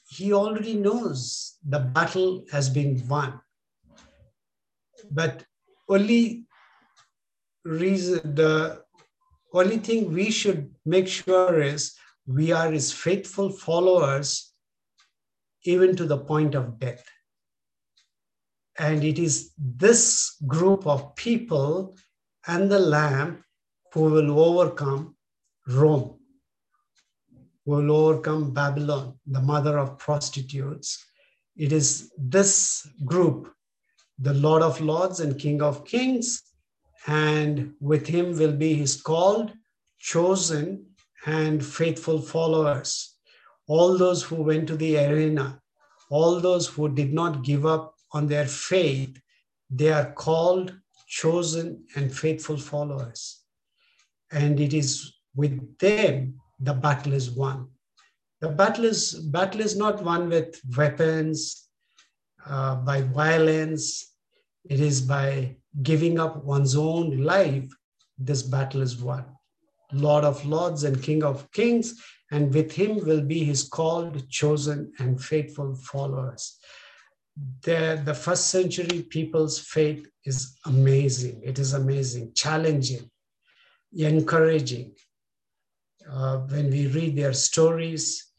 [0.10, 3.39] he already knows the battle has been won.
[5.10, 5.46] But
[5.88, 6.43] only
[7.63, 8.84] reason, the
[9.54, 11.96] only thing we should make sure is
[12.28, 14.54] we are his faithful followers
[15.63, 17.06] even to the point of death.
[18.78, 21.96] And it is this group of people
[22.47, 23.43] and the Lamb
[23.93, 25.15] who will overcome
[25.67, 26.19] Rome,
[27.65, 31.06] who will overcome Babylon, the mother of prostitutes.
[31.56, 33.53] It is this group,
[34.19, 36.41] the Lord of Lords and King of Kings,
[37.08, 39.53] and with him will be his called,
[39.99, 40.86] chosen,
[41.25, 43.15] and faithful followers.
[43.67, 45.62] All those who went to the arena,
[46.10, 49.19] all those who did not give up on their faith,
[49.69, 50.75] they are called,
[51.21, 53.43] chosen, and faithful followers.
[54.32, 57.67] And it is with them the battle is won.
[58.41, 61.67] The battle is, battle is not won with weapons,
[62.45, 63.84] uh, by violence.
[64.65, 67.69] It is by giving up one's own life.
[68.17, 69.26] This battle is won.
[69.91, 71.93] Lord of Lords and King of Kings,
[72.32, 76.58] and with him will be his called, chosen, and faithful followers.
[77.63, 81.41] The, the first century people's faith is amazing.
[81.43, 83.10] It is amazing, challenging,
[83.96, 84.93] encouraging.
[86.10, 88.32] Uh, when we read their stories,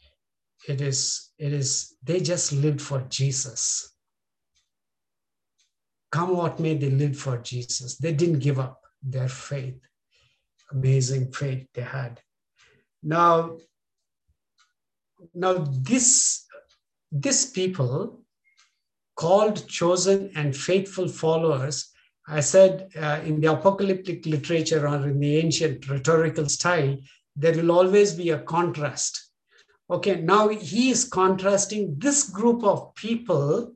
[0.69, 3.97] it is, it is, they just lived for Jesus.
[6.13, 7.97] Come what may, they lived for Jesus.
[7.97, 9.81] They didn't give up their faith
[10.75, 12.21] amazing faith they had.
[13.03, 13.59] Now,
[15.33, 16.45] now this,
[17.11, 18.24] this people
[19.17, 21.91] called, chosen, and faithful followers,
[22.27, 26.97] I said uh, in the apocalyptic literature or in the ancient rhetorical style,
[27.37, 29.31] there will always be a contrast.
[29.91, 33.75] Okay, now he is contrasting this group of people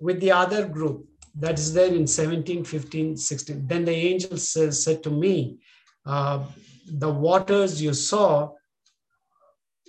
[0.00, 3.66] with the other group that is there in 17, 15, 16.
[3.66, 5.58] Then the angel says, said to me,
[6.06, 6.44] uh,
[6.86, 8.52] the waters you saw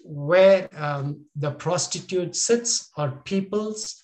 [0.04, 4.03] where um, the prostitute sits or peoples,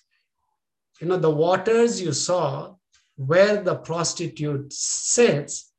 [1.00, 2.74] you know, the waters you saw
[3.16, 5.72] where the prostitute sits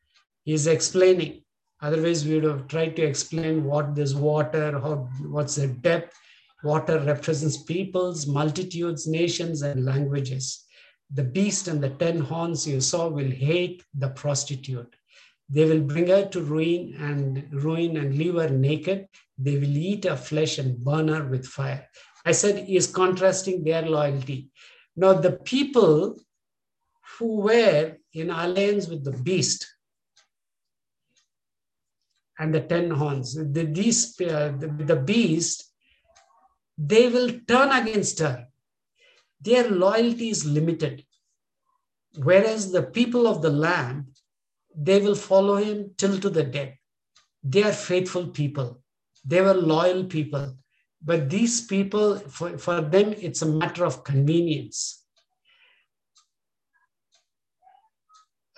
[0.45, 1.43] is explaining.
[1.81, 6.15] Otherwise, we would have tried to explain what this water, how, what's the depth.
[6.63, 10.65] Water represents peoples, multitudes, nations, and languages.
[11.13, 14.95] The beast and the ten horns you saw will hate the prostitute
[15.51, 19.07] they will bring her to ruin and ruin and leave her naked.
[19.37, 21.87] They will eat her flesh and burn her with fire.
[22.25, 24.49] I said he is contrasting their loyalty.
[24.95, 26.17] Now, the people
[27.17, 29.67] who were in alliance with the beast
[32.37, 35.71] and the ten horns, the, these, uh, the, the beast,
[36.77, 38.47] they will turn against her.
[39.39, 41.05] Their loyalty is limited.
[42.17, 44.07] Whereas the people of the Lamb,
[44.75, 46.73] they will follow him till to the death.
[47.43, 48.81] They are faithful people.
[49.25, 50.55] They were loyal people.
[51.03, 55.03] But these people, for, for them, it's a matter of convenience.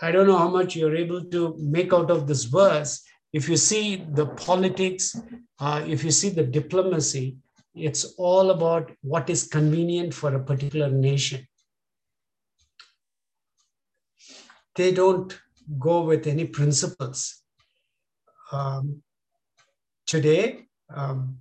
[0.01, 3.01] I don't know how much you're able to make out of this verse.
[3.31, 5.15] If you see the politics,
[5.59, 7.37] uh, if you see the diplomacy,
[7.73, 11.47] it's all about what is convenient for a particular nation.
[14.75, 15.39] They don't
[15.79, 17.41] go with any principles.
[18.51, 19.01] Um,
[20.05, 21.37] today, um,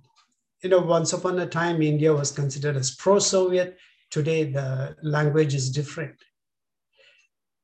[0.63, 3.77] you know, once upon a time, India was considered as pro Soviet.
[4.09, 6.15] today the language is different.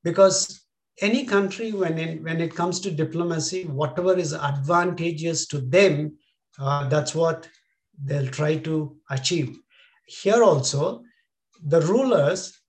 [0.04, 0.66] Because
[1.02, 6.18] any country, when, in, when it comes to diplomacy, whatever is advantageous to them,
[6.60, 7.48] uh, that's what
[8.04, 9.58] they'll try to achieve.
[10.06, 11.04] Here also,
[11.64, 12.60] the rulers,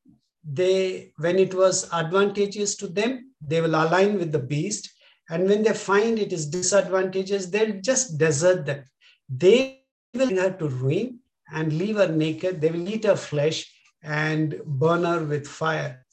[0.45, 4.91] they when it was advantageous to them, they will align with the beast.
[5.29, 8.85] And when they find it is disadvantageous, they'll just desert them.
[9.29, 9.80] They
[10.15, 11.21] will have to ruin
[11.53, 12.61] and leave her naked.
[12.61, 13.71] They will eat her flesh
[14.03, 16.05] and burn her with fire.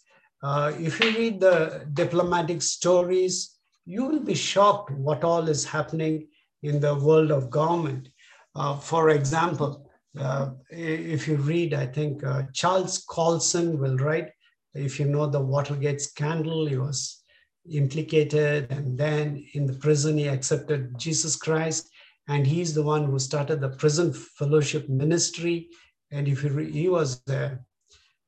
[0.43, 6.27] Uh, if you read the diplomatic stories, you will be shocked what all is happening
[6.63, 8.09] in the world of government.
[8.55, 9.89] Uh, for example,
[10.19, 14.31] uh, if you read, I think uh, Charles Colson will write,
[14.73, 17.23] if you know the Watergate scandal, he was
[17.71, 21.89] implicated and then in the prison he accepted Jesus Christ
[22.27, 25.69] and he's the one who started the prison fellowship ministry.
[26.11, 27.59] And if re- he was a,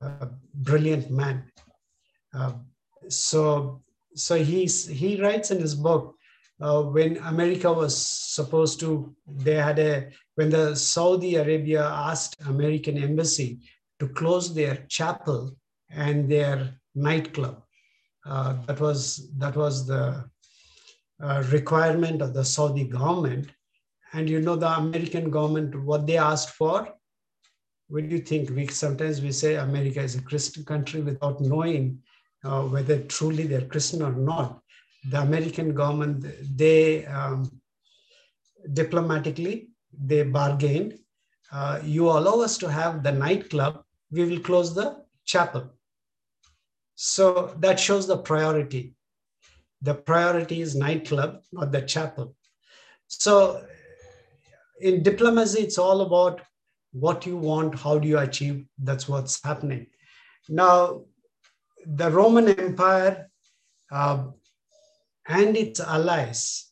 [0.02, 1.44] a brilliant man.
[2.34, 2.54] Uh,
[3.08, 3.82] so
[4.16, 6.16] so he's he writes in his book
[6.62, 12.98] uh, when america was supposed to they had a when the saudi arabia asked american
[12.98, 13.60] embassy
[14.00, 15.56] to close their chapel
[15.90, 17.62] and their nightclub.
[18.26, 20.26] Uh, that was that was the
[21.22, 23.50] uh, requirement of the saudi government
[24.14, 26.88] and you know the american government what they asked for
[27.88, 32.00] what do you think we sometimes we say america is a christian country without knowing
[32.44, 34.62] uh, whether truly they're Christian or not.
[35.10, 37.62] The American government, they um,
[38.74, 41.00] diplomatically, they bargained.
[41.52, 45.70] Uh, you allow us to have the nightclub, we will close the chapel.
[46.96, 48.94] So that shows the priority.
[49.82, 52.36] The priority is nightclub, not the chapel.
[53.08, 53.66] So
[54.82, 56.42] in diplomacy, it's all about
[56.92, 59.88] what you want, how do you achieve, that's what's happening.
[60.48, 61.04] Now,
[61.86, 63.30] the Roman Empire
[63.92, 64.26] uh,
[65.28, 66.72] and its allies,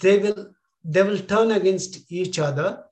[0.00, 0.54] they will,
[0.84, 2.84] they will turn against each other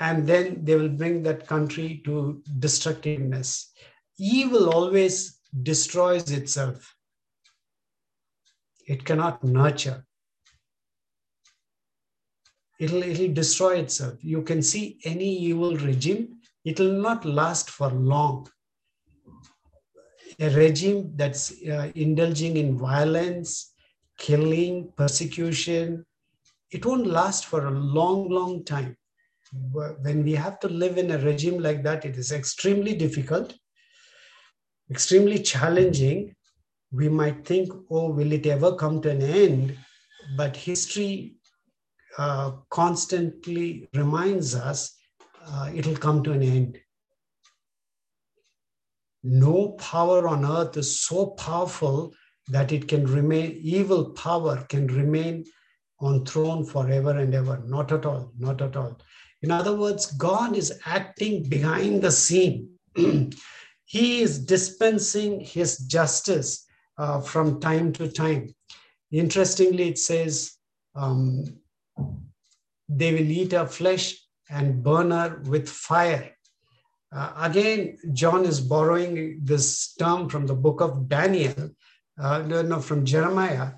[0.00, 3.72] and then they will bring that country to destructiveness.
[4.18, 6.94] Evil always destroys itself.
[8.86, 10.04] It cannot nurture.
[12.80, 14.14] It'll, it'll destroy itself.
[14.22, 18.48] You can see any evil regime, it will not last for long
[20.40, 23.72] a regime that's uh, indulging in violence,
[24.18, 26.04] killing, persecution,
[26.70, 28.96] it won't last for a long, long time.
[29.72, 33.54] When we have to live in a regime like that, it is extremely difficult,
[34.90, 36.34] extremely challenging.
[36.92, 39.76] We might think, oh, will it ever come to an end?
[40.36, 41.34] But history
[42.18, 44.96] uh, constantly reminds us
[45.46, 46.78] uh, it'll come to an end
[49.22, 52.14] no power on earth is so powerful
[52.48, 55.44] that it can remain, evil power can remain
[56.00, 57.62] on throne forever and ever.
[57.66, 58.98] Not at all, not at all.
[59.42, 62.70] In other words, God is acting behind the scene.
[63.84, 66.66] he is dispensing his justice
[66.98, 68.54] uh, from time to time.
[69.12, 70.52] Interestingly, it says,
[70.94, 71.44] um,
[72.88, 74.16] they will eat her flesh
[74.48, 76.32] and burn her with fire.
[77.12, 81.70] Uh, again, John is borrowing this term from the book of Daniel,
[82.18, 83.72] uh, no, from Jeremiah.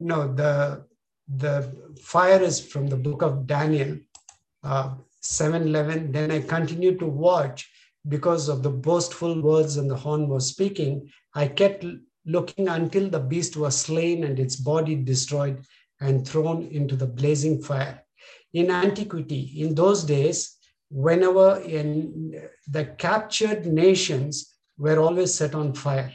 [0.00, 0.86] No, the,
[1.26, 3.98] the fire is from the book of Daniel,
[4.62, 6.12] uh, 7.11.
[6.12, 7.70] Then I continued to watch
[8.06, 11.10] because of the boastful words and the horn was speaking.
[11.34, 11.84] I kept
[12.28, 15.64] looking until the beast was slain and its body destroyed
[16.00, 18.04] and thrown into the blazing fire
[18.52, 20.56] in antiquity, in those days,
[20.90, 26.12] whenever in the captured nations were always set on fire.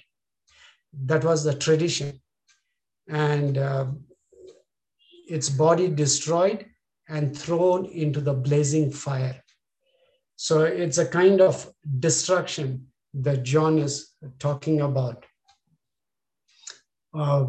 [1.05, 2.21] That was the tradition.
[3.07, 3.87] And uh,
[5.27, 6.65] its body destroyed
[7.09, 9.41] and thrown into the blazing fire.
[10.35, 15.25] So it's a kind of destruction that John is talking about.
[17.13, 17.47] Uh,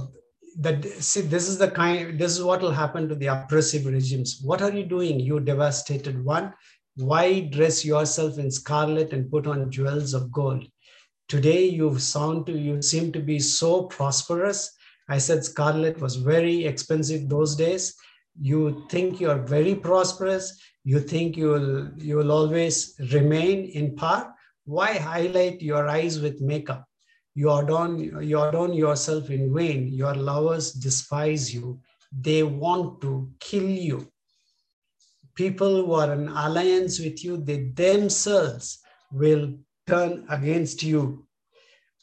[0.57, 4.41] that see this is the kind this is what will happen to the oppressive regimes.
[4.43, 6.53] What are you doing you devastated one?
[6.97, 10.65] Why dress yourself in scarlet and put on jewels of gold?
[11.29, 14.71] Today you sound to you seem to be so prosperous.
[15.09, 17.95] I said scarlet was very expensive those days.
[18.41, 20.57] You think you're very prosperous.
[20.85, 24.33] You think you will you will always remain in power.
[24.67, 26.87] Why highlight your eyes with makeup
[27.35, 29.89] you adorn, you adorn yourself in vain.
[29.89, 31.81] Your lovers despise you.
[32.13, 34.07] They want to kill you.
[35.35, 38.79] people who are in alliance with you, they themselves
[39.13, 39.55] will
[39.87, 41.27] turn against you.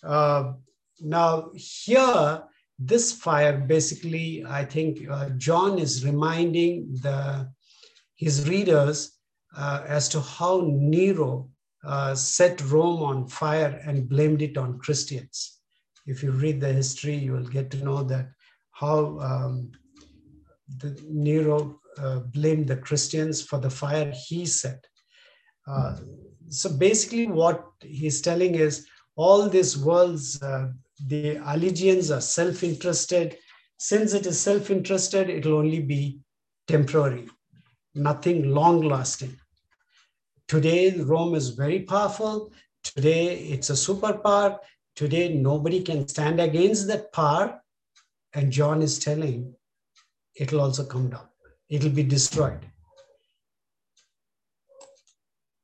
[0.03, 0.53] Uh,
[0.99, 2.43] now, here,
[2.77, 7.49] this fire basically, I think uh, John is reminding the
[8.15, 9.17] his readers
[9.57, 11.49] uh, as to how Nero
[11.83, 15.59] uh, set Rome on fire and blamed it on Christians.
[16.05, 18.29] If you read the history, you will get to know that
[18.71, 19.71] how um,
[20.77, 24.85] the Nero uh, blamed the Christians for the fire he set.
[25.67, 25.97] Uh,
[26.49, 30.69] so basically, what he's telling is all these worlds, uh,
[31.07, 33.37] the allegiance are self interested.
[33.77, 36.19] Since it is self interested, it will only be
[36.67, 37.27] temporary,
[37.95, 39.37] nothing long lasting.
[40.51, 42.51] Today, Rome is very powerful.
[42.83, 44.57] Today, it's a superpower.
[44.97, 47.61] Today, nobody can stand against that power.
[48.33, 49.55] And John is telling
[50.35, 51.29] it'll also come down,
[51.69, 52.65] it'll be destroyed.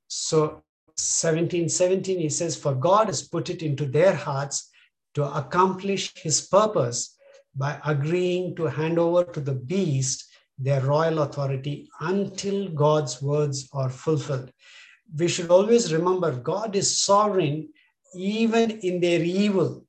[0.07, 0.63] So,
[0.95, 4.69] 1717, he says, For God has put it into their hearts
[5.15, 7.17] to accomplish his purpose
[7.53, 10.23] by agreeing to hand over to the beast
[10.57, 14.49] their royal authority until God's words are fulfilled.
[15.16, 17.70] We should always remember God is sovereign
[18.16, 19.86] even in their evil,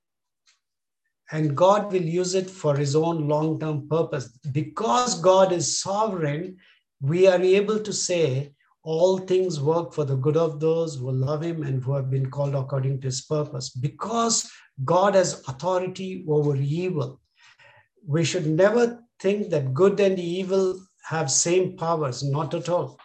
[1.31, 4.29] and God will use it for his own long term purpose.
[4.53, 6.57] Because God is sovereign,
[7.01, 8.53] we are able to say,
[8.83, 12.31] all things work for the good of those who love him and who have been
[12.31, 13.71] called according to his purpose.
[13.71, 14.51] Because
[14.85, 17.21] God has authority over evil,
[18.07, 22.99] we should never think that good and evil have same powers not at all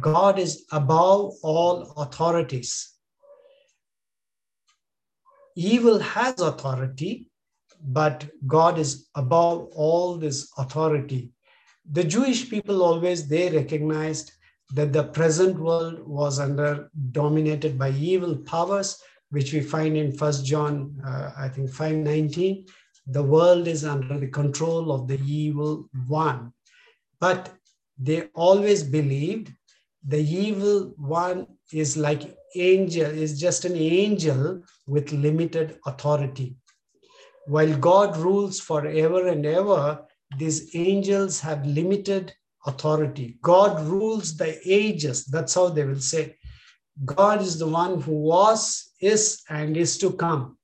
[0.00, 2.90] god is above all authorities.
[5.56, 7.28] Evil has authority
[7.84, 11.32] but god is above all this authority.
[11.90, 14.32] The jewish people always they recognized
[14.74, 20.44] that the present world was under dominated by evil powers which we find in first
[20.44, 22.64] john uh, i think 519
[23.06, 26.52] the world is under the control of the evil one.
[27.18, 27.52] But
[27.98, 29.52] they always believed
[30.06, 36.56] the evil one is like angel, is just an angel with limited authority.
[37.46, 40.04] While God rules forever and ever,
[40.38, 42.32] these angels have limited
[42.66, 43.38] authority.
[43.42, 45.24] God rules the ages.
[45.26, 46.36] That's how they will say.
[47.04, 50.58] God is the one who was, is, and is to come.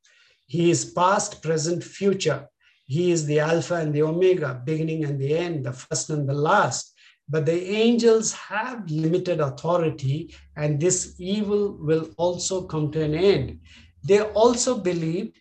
[0.47, 2.49] He is past, present, future.
[2.86, 6.34] He is the Alpha and the Omega, beginning and the end, the first and the
[6.34, 6.95] last.
[7.29, 13.61] But the angels have limited authority, and this evil will also come to an end.
[14.03, 15.39] They also believed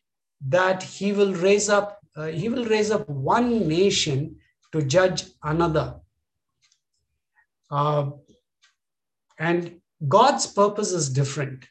[0.47, 4.35] that he will raise up, uh, he will raise up one nation
[4.73, 5.95] to judge another.
[7.71, 8.11] Uh,
[9.39, 11.65] and God's purpose is different.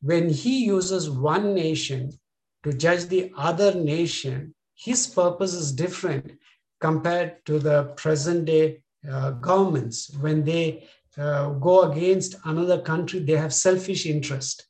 [0.00, 2.12] When he uses one nation
[2.62, 6.32] to judge the other nation, his purpose is different
[6.80, 10.10] compared to the present day uh, governments.
[10.20, 10.86] When they
[11.18, 14.66] uh, go against another country, they have selfish interest.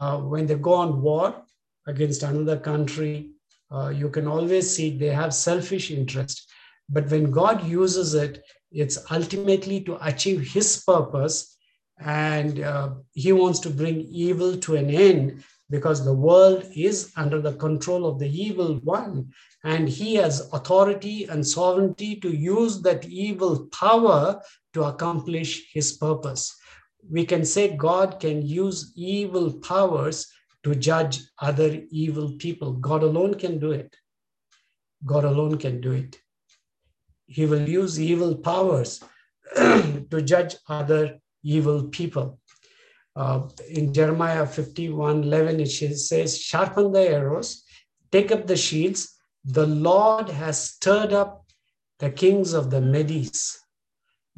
[0.00, 1.42] Uh, when they go on war
[1.86, 3.30] against another country,
[3.70, 6.50] uh, you can always see they have selfish interest.
[6.88, 11.56] But when God uses it, it's ultimately to achieve his purpose
[11.98, 17.40] and uh, he wants to bring evil to an end because the world is under
[17.40, 19.32] the control of the evil one
[19.64, 24.40] and he has authority and sovereignty to use that evil power
[24.74, 26.54] to accomplish his purpose.
[27.10, 30.26] We can say god can use evil powers
[30.64, 32.72] to judge other evil people.
[32.74, 33.94] God alone can do it.
[35.04, 36.18] God alone can do it.
[37.26, 39.02] He will use evil powers
[39.54, 42.38] to judge other evil people
[43.16, 47.62] uh, in Jeremiah 51 11, it says, Sharpen the arrows,
[48.10, 49.14] take up the shields.
[49.44, 51.46] The Lord has stirred up
[51.98, 53.60] the kings of the Medes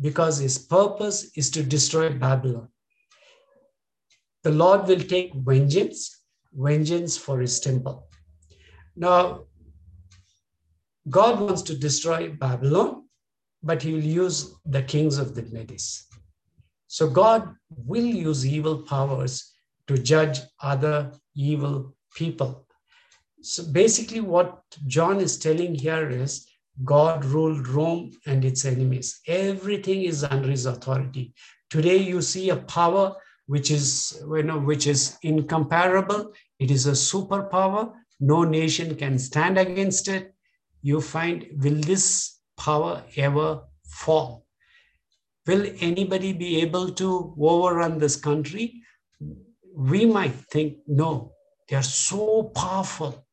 [0.01, 2.69] because his purpose is to destroy Babylon.
[4.43, 6.23] The Lord will take vengeance,
[6.53, 8.09] vengeance for his temple.
[8.95, 9.45] Now,
[11.09, 13.05] God wants to destroy Babylon,
[13.63, 16.07] but he will use the kings of the Medes.
[16.89, 19.53] So God will use evil powers
[19.89, 22.67] to judge other evil people.
[23.43, 26.47] So basically, what John is telling here is
[26.85, 29.21] God ruled Rome and its enemies.
[29.27, 31.35] Everything is under his authority.
[31.71, 33.17] Today, you see a power
[33.47, 36.33] which is, you know, which is incomparable.
[36.59, 37.93] It is a superpower.
[38.19, 40.35] No nation can stand against it.
[40.83, 44.46] You find, will this power ever fall?
[45.47, 48.83] Will anybody be able to overrun this country?
[49.75, 51.33] We might think, no,
[51.69, 53.27] they are so powerful.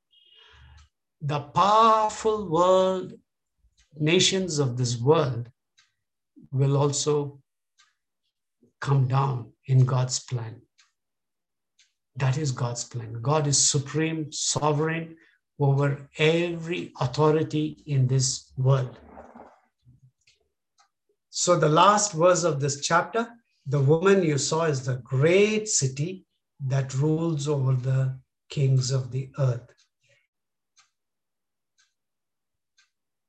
[1.22, 3.14] The powerful world,
[3.96, 5.50] nations of this world,
[6.52, 7.40] will also
[8.80, 10.62] come down in God's plan.
[12.18, 13.22] That is God's plan.
[13.22, 15.16] God is supreme, sovereign
[15.60, 19.00] over every authority in this world.
[21.44, 23.28] So, the last verse of this chapter
[23.68, 26.26] the woman you saw is the great city
[26.68, 28.18] that rules over the
[28.50, 29.70] kings of the earth.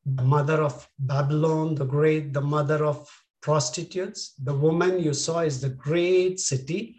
[0.06, 3.10] The mother of Babylon, the great, the mother of
[3.42, 4.34] prostitutes.
[4.38, 6.94] The woman you saw is the great city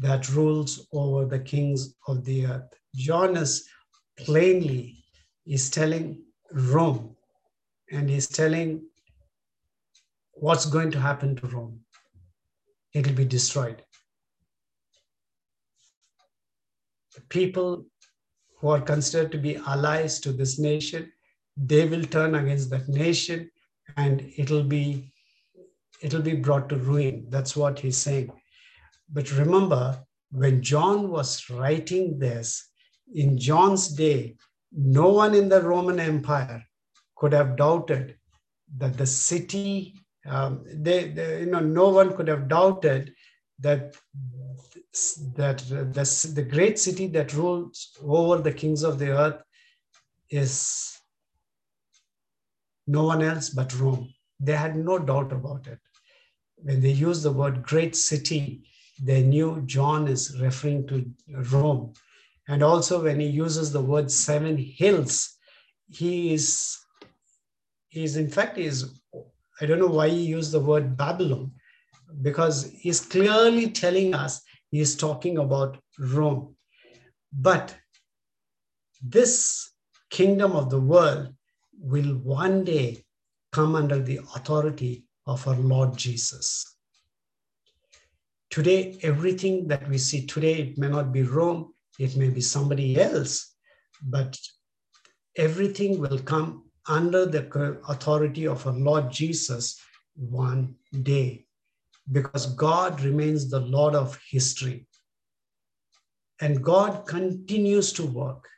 [0.00, 2.74] that rules over the kings of the earth.
[2.96, 3.68] John is
[4.16, 5.04] plainly
[5.46, 7.14] is telling Rome
[7.92, 8.87] and he's telling
[10.40, 11.80] what's going to happen to Rome.
[12.94, 13.82] It'll be destroyed.
[17.14, 17.86] The people
[18.58, 21.12] who are considered to be allies to this nation,
[21.56, 23.50] they will turn against that nation
[23.96, 25.12] and it'll be
[26.00, 27.26] it'll be brought to ruin.
[27.28, 28.30] That's what he's saying.
[29.12, 29.98] But remember,
[30.30, 32.68] when John was writing this,
[33.14, 34.36] in John's day,
[34.72, 36.62] no one in the Roman Empire
[37.16, 38.16] could have doubted
[38.76, 39.94] that the city,
[40.28, 43.14] um, they, they, you know, no one could have doubted
[43.60, 43.94] that
[45.36, 49.42] that the, the great city that rules over the kings of the earth
[50.30, 50.98] is
[52.86, 54.12] no one else but Rome.
[54.40, 55.78] They had no doubt about it.
[56.56, 58.64] When they use the word great city,
[59.00, 61.08] they knew John is referring to
[61.52, 61.92] Rome.
[62.48, 65.36] And also, when he uses the word seven hills,
[65.90, 66.78] he is,
[67.88, 68.98] he is in fact, he is
[69.60, 71.52] I don't know why he used the word Babylon,
[72.22, 74.40] because he's clearly telling us
[74.70, 76.56] he's talking about Rome.
[77.32, 77.76] But
[79.02, 79.70] this
[80.10, 81.34] kingdom of the world
[81.78, 83.04] will one day
[83.52, 86.76] come under the authority of our Lord Jesus.
[88.50, 92.98] Today, everything that we see today, it may not be Rome, it may be somebody
[92.98, 93.54] else,
[94.02, 94.38] but
[95.36, 99.80] everything will come under the authority of our Lord Jesus
[100.16, 101.46] one day
[102.10, 104.86] because God remains the Lord of history.
[106.40, 108.48] And God continues to work.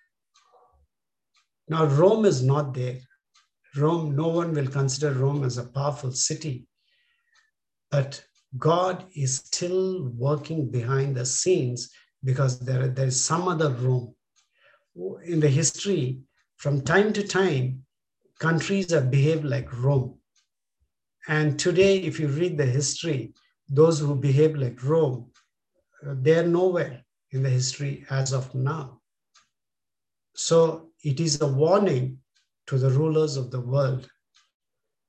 [1.69, 2.99] Now, Rome is not there.
[3.77, 6.67] Rome, no one will consider Rome as a powerful city.
[7.91, 8.23] But
[8.59, 11.91] God is still working behind the scenes
[12.25, 14.15] because there, there is some other Rome.
[15.25, 16.19] In the history,
[16.57, 17.85] from time to time,
[18.41, 20.19] countries have behaved like Rome.
[21.29, 23.35] And today, if you read the history,
[23.69, 25.31] those who behave like Rome,
[26.05, 29.01] uh, they're nowhere in the history as of now.
[30.35, 32.19] So it is a warning
[32.67, 34.09] to the rulers of the world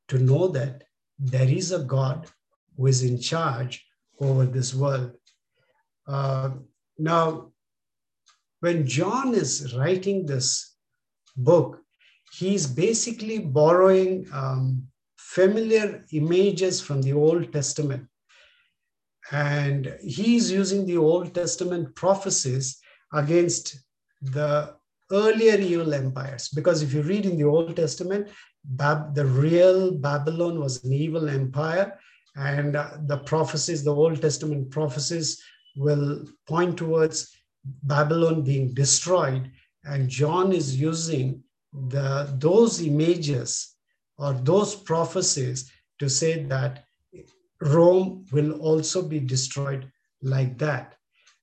[0.09, 0.83] to know that
[1.17, 2.27] there is a God
[2.75, 3.85] who is in charge
[4.19, 5.11] over this world.
[6.07, 6.51] Uh,
[6.97, 7.51] now,
[8.59, 10.75] when John is writing this
[11.37, 11.80] book,
[12.31, 18.07] he's basically borrowing um, familiar images from the Old Testament.
[19.31, 22.79] And he's using the Old Testament prophecies
[23.13, 23.79] against
[24.21, 24.75] the
[25.11, 26.49] earlier evil empires.
[26.49, 28.29] Because if you read in the Old Testament,
[28.63, 31.97] Bab- the real Babylon was an evil empire
[32.35, 35.41] and uh, the prophecies, the Old Testament prophecies,
[35.75, 37.35] will point towards
[37.83, 39.51] Babylon being destroyed.
[39.83, 41.43] And John is using
[41.73, 43.75] the, those images
[44.17, 46.83] or those prophecies to say that
[47.61, 49.91] Rome will also be destroyed
[50.21, 50.95] like that.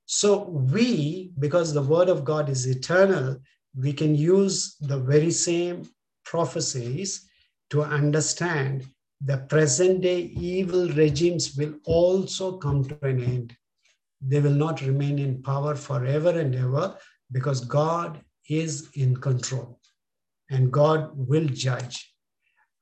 [0.06, 3.38] So, we, because the word of God is eternal,
[3.76, 5.88] we can use the very same
[6.24, 7.28] prophecies
[7.70, 8.86] to understand
[9.20, 13.56] the present day evil regimes will also come to an end.
[14.20, 16.96] They will not remain in power forever and ever
[17.30, 19.78] because God is in control
[20.50, 22.12] and God will judge.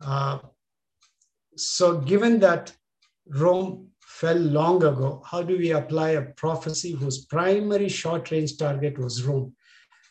[0.01, 0.39] Uh,
[1.57, 2.75] so, given that
[3.29, 8.99] Rome fell long ago, how do we apply a prophecy whose primary short range target
[8.99, 9.55] was Rome?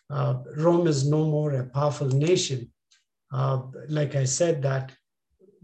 [0.10, 2.72] Uh, Rome is no more a powerful nation.
[3.32, 4.92] Uh, like I said, that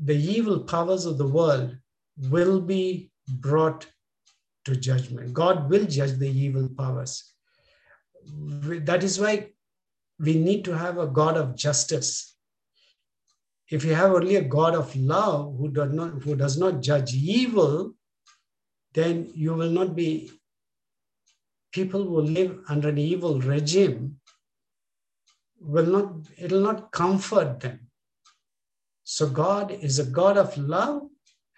[0.04, 1.78] the evil powers of the world
[2.30, 3.86] will be brought
[4.66, 5.34] to judgment.
[5.34, 7.34] God will judge the evil powers.
[8.26, 9.50] That is why
[10.22, 12.28] we need to have a God of justice.
[13.76, 17.14] if you have only a God of love who does not who does not judge
[17.14, 17.76] evil,
[18.98, 20.10] then you will not be
[21.78, 24.02] people who live under an evil regime
[25.62, 27.80] will not it'll not comfort them.
[29.04, 31.04] So God is a God of love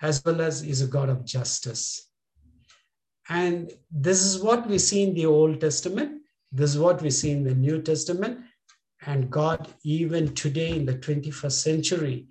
[0.02, 2.10] as well as is a God of justice.
[3.30, 6.22] And this is what we see in the Old Testament.
[6.52, 8.42] This is what we see in the New Testament.
[9.06, 12.28] And God, even today in the 21st century,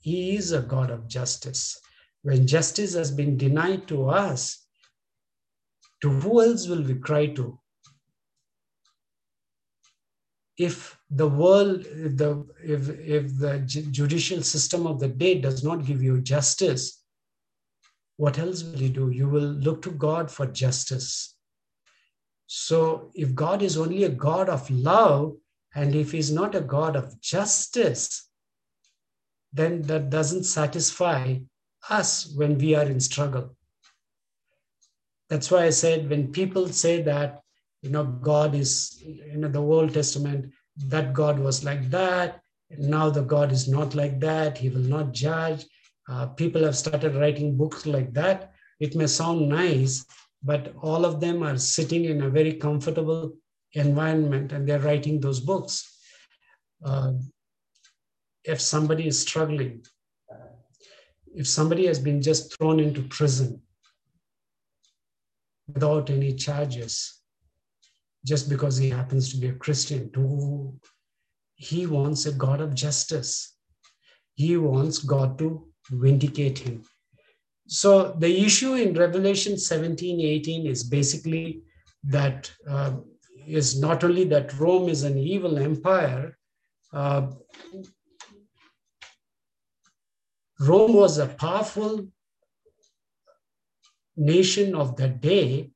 [0.00, 1.80] He is a God of justice.
[2.22, 4.66] When justice has been denied to us,
[6.02, 7.58] to who else will we cry to?
[10.56, 15.86] If the world, if the, if, if the judicial system of the day does not
[15.86, 17.00] give you justice,
[18.16, 19.10] what else will you do?
[19.10, 21.36] You will look to God for justice.
[22.48, 25.36] So if God is only a God of love,
[25.78, 28.28] and if he's not a God of justice,
[29.52, 31.36] then that doesn't satisfy
[31.88, 33.56] us when we are in struggle.
[35.28, 37.42] That's why I said when people say that,
[37.80, 40.52] you know, God is, you know, the Old Testament,
[40.88, 42.40] that God was like that.
[42.76, 44.58] Now the God is not like that.
[44.58, 45.64] He will not judge.
[46.08, 48.52] Uh, people have started writing books like that.
[48.80, 50.04] It may sound nice,
[50.42, 53.36] but all of them are sitting in a very comfortable
[53.74, 55.98] environment and they're writing those books.
[56.84, 57.12] Uh,
[58.44, 59.84] if somebody is struggling,
[61.34, 63.60] if somebody has been just thrown into prison
[65.72, 67.20] without any charges,
[68.24, 70.74] just because he happens to be a Christian, to,
[71.54, 73.56] he wants a God of justice.
[74.34, 76.84] He wants God to vindicate him.
[77.66, 81.62] So the issue in Revelation 17, 18 is basically
[82.04, 82.92] that uh,
[83.48, 86.36] is not only that Rome is an evil empire,
[86.92, 87.28] uh,
[90.60, 92.08] Rome was a powerful
[94.16, 95.70] nation of the day,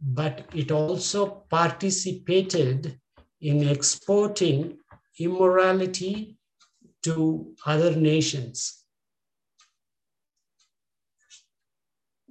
[0.00, 2.98] but it also participated
[3.40, 4.78] in exporting
[5.18, 6.36] immorality
[7.04, 8.84] to other nations.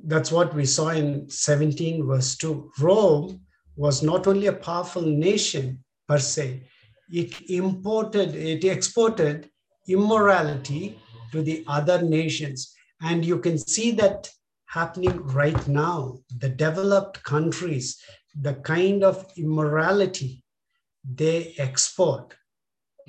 [0.06, 2.72] That's what we saw in 17 verse 2.
[2.80, 3.46] Rome
[3.76, 6.64] was not only a powerful nation per se,
[7.10, 9.50] it imported, it exported
[9.88, 11.00] immorality
[11.32, 12.74] to the other nations.
[13.02, 14.30] And you can see that
[14.68, 16.18] happening right now.
[16.38, 18.02] The developed countries,
[18.40, 20.44] the kind of immorality
[21.04, 22.36] they export,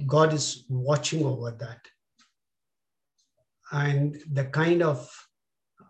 [0.07, 1.81] God is watching over that.
[3.71, 5.09] And the kind of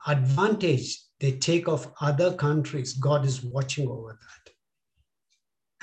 [0.06, 4.53] advantage they take of other countries, God is watching over that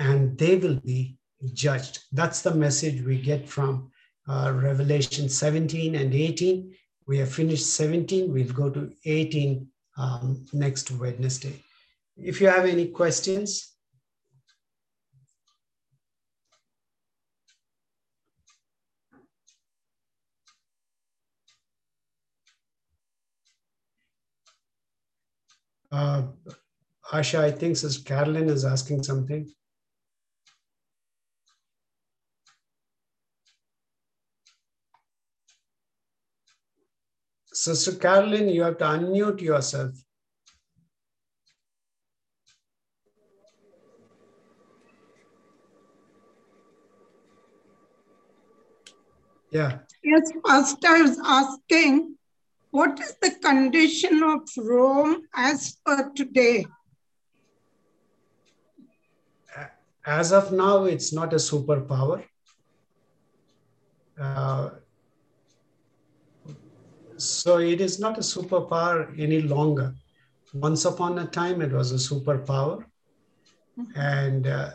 [0.01, 1.15] and they will be
[1.53, 1.99] judged.
[2.11, 3.91] That's the message we get from
[4.27, 6.73] uh, Revelation 17 and 18.
[7.07, 8.33] We have finished 17.
[8.33, 11.61] We'll go to 18 um, next Wednesday.
[12.17, 13.67] If you have any questions,
[25.93, 26.23] Uh,
[27.11, 29.45] Asha, I think Sister Carolyn is asking something.
[37.61, 39.91] Sister Carolyn, you have to unmute yourself.
[49.51, 49.77] Yeah.
[50.03, 52.17] Yes, first I was asking,
[52.71, 56.65] what is the condition of Rome as per today?
[60.03, 62.23] As of now, it's not a superpower.
[64.19, 64.71] Uh,
[67.23, 69.93] so it is not a superpower any longer.
[70.53, 72.83] Once upon a time, it was a superpower.
[73.79, 73.99] Mm-hmm.
[73.99, 74.71] And uh,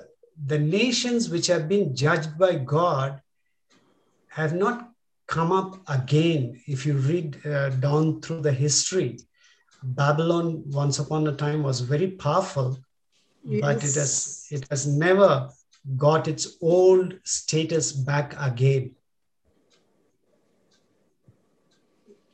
[0.46, 3.20] the nations which have been judged by God
[4.28, 4.90] have not
[5.26, 6.60] come up again.
[6.66, 9.18] If you read uh, down through the history,
[9.82, 12.78] Babylon once upon a time was very powerful,
[13.44, 13.60] yes.
[13.60, 15.48] but it has it has never
[15.96, 18.95] got its old status back again.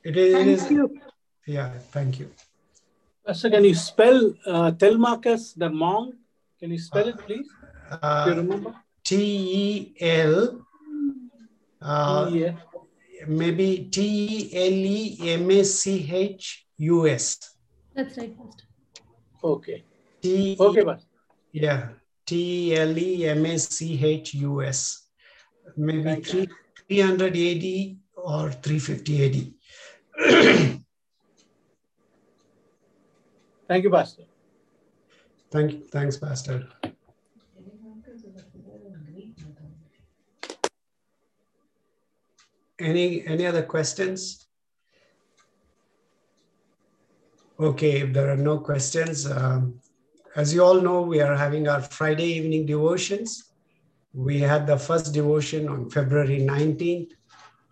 [0.04, 0.34] It is.
[0.34, 1.00] Thank it is you.
[1.46, 2.30] Yeah, thank you.
[3.32, 6.14] So, can you spell uh, Telemachus the monk?
[6.58, 7.48] Can you spell it, please?
[7.90, 8.74] Uh, Do you remember?
[9.04, 10.64] T E L.
[11.80, 12.52] Uh, yeah.
[13.26, 17.54] Maybe T E L E M A C H U S.
[17.94, 18.64] That's right, Pastor.
[19.44, 19.84] Okay.
[20.20, 21.06] T okay, Pastor.
[21.52, 21.88] Yeah.
[22.26, 25.06] T E L E M A C H U S.
[25.76, 29.61] Maybe 300 AD or 350 AD.
[30.18, 30.84] Thank
[33.84, 34.22] you, Pastor.
[35.50, 35.80] Thank you.
[35.90, 36.68] Thanks, Pastor.
[42.78, 44.46] Any any other questions?
[47.60, 49.78] Okay, if there are no questions, um,
[50.34, 53.52] as you all know, we are having our Friday evening devotions.
[54.12, 57.12] We had the first devotion on February 19th.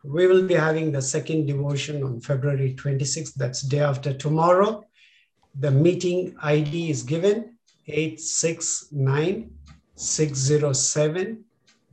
[0.03, 3.35] We will be having the second devotion on February 26th.
[3.35, 4.87] That's day after tomorrow.
[5.59, 9.51] The meeting ID is given 869
[9.97, 11.45] 607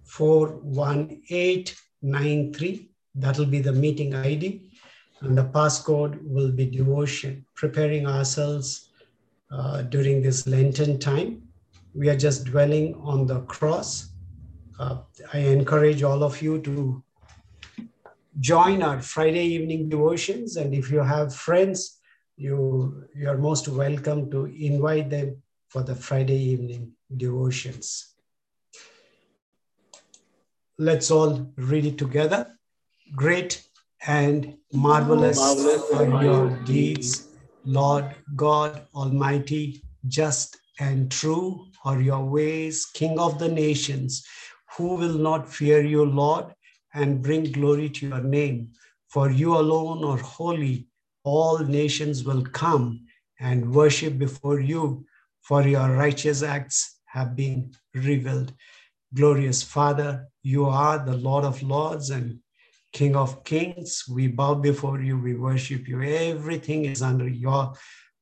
[0.05, 2.89] 41893.
[3.15, 4.71] That will be the meeting ID.
[5.19, 8.91] And the passcode will be devotion, preparing ourselves
[9.51, 11.41] uh, during this Lenten time.
[11.93, 14.11] We are just dwelling on the cross.
[14.79, 14.99] Uh,
[15.33, 17.03] I encourage all of you to
[18.39, 20.57] join our Friday evening devotions.
[20.57, 21.99] And if you have friends,
[22.35, 28.13] you, you are most welcome to invite them for the Friday evening devotions.
[30.77, 32.55] Let's all read it together.
[33.15, 33.63] Great
[34.05, 37.29] and marvelous, Marvelous are your deeds,
[37.65, 44.25] Lord God Almighty, just and true are your ways, King of the nations.
[44.77, 46.53] Who will not fear you, Lord,
[46.93, 48.71] and bring glory to your name?
[49.09, 50.87] For you alone are holy.
[51.23, 53.05] All nations will come
[53.39, 55.05] and worship before you,
[55.41, 58.53] for your righteous acts have been revealed.
[59.13, 62.39] Glorious Father, you are the Lord of Lords and
[62.91, 64.03] King of Kings.
[64.09, 66.01] We bow before you, we worship you.
[66.01, 67.73] Everything is under your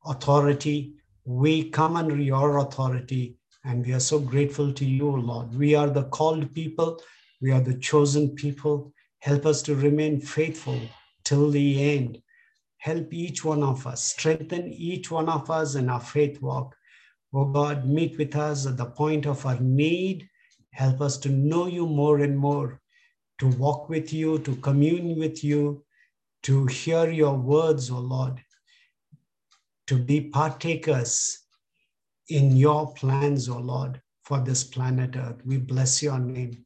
[0.06, 0.94] authority.
[1.26, 5.56] We come under your authority, and we are so grateful to you, Lord.
[5.56, 7.02] We are the called people,
[7.46, 8.92] we are the chosen people.
[9.20, 10.82] Help us to remain faithful
[11.24, 12.20] till the end.
[12.80, 16.76] Help each one of us, strengthen each one of us in our faith walk.
[17.36, 20.28] Oh God, meet with us at the point of our need.
[20.74, 22.82] Help us to know you more and more
[23.38, 25.84] to walk with you, to commune with you,
[26.42, 28.42] to hear your words, O Lord,
[29.86, 31.44] to be partakers
[32.28, 35.46] in your plans, O Lord, for this planet Earth.
[35.46, 36.65] We bless your name.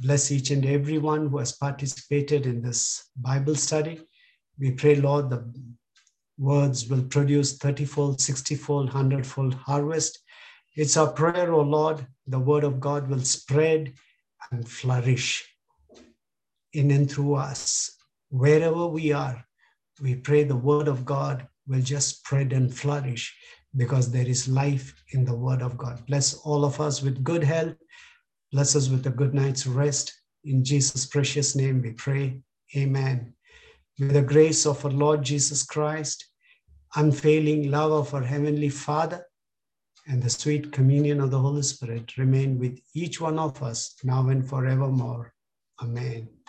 [0.00, 4.00] Bless each and everyone who has participated in this Bible study.
[4.58, 5.52] We pray, Lord, the
[6.38, 10.18] words will produce 30 fold, 60 fold, 100 fold harvest.
[10.74, 13.92] It's our prayer, O Lord, the word of God will spread
[14.50, 15.46] and flourish
[16.72, 17.90] in and through us.
[18.30, 19.44] Wherever we are,
[20.00, 23.36] we pray the word of God will just spread and flourish
[23.76, 26.04] because there is life in the word of God.
[26.06, 27.76] Bless all of us with good health.
[28.52, 30.12] Bless us with a good night's rest.
[30.44, 32.40] In Jesus' precious name we pray.
[32.76, 33.34] Amen.
[33.98, 36.26] May the grace of our Lord Jesus Christ,
[36.96, 39.26] unfailing love of our Heavenly Father,
[40.06, 44.28] and the sweet communion of the Holy Spirit remain with each one of us now
[44.28, 45.32] and forevermore.
[45.82, 46.39] Amen.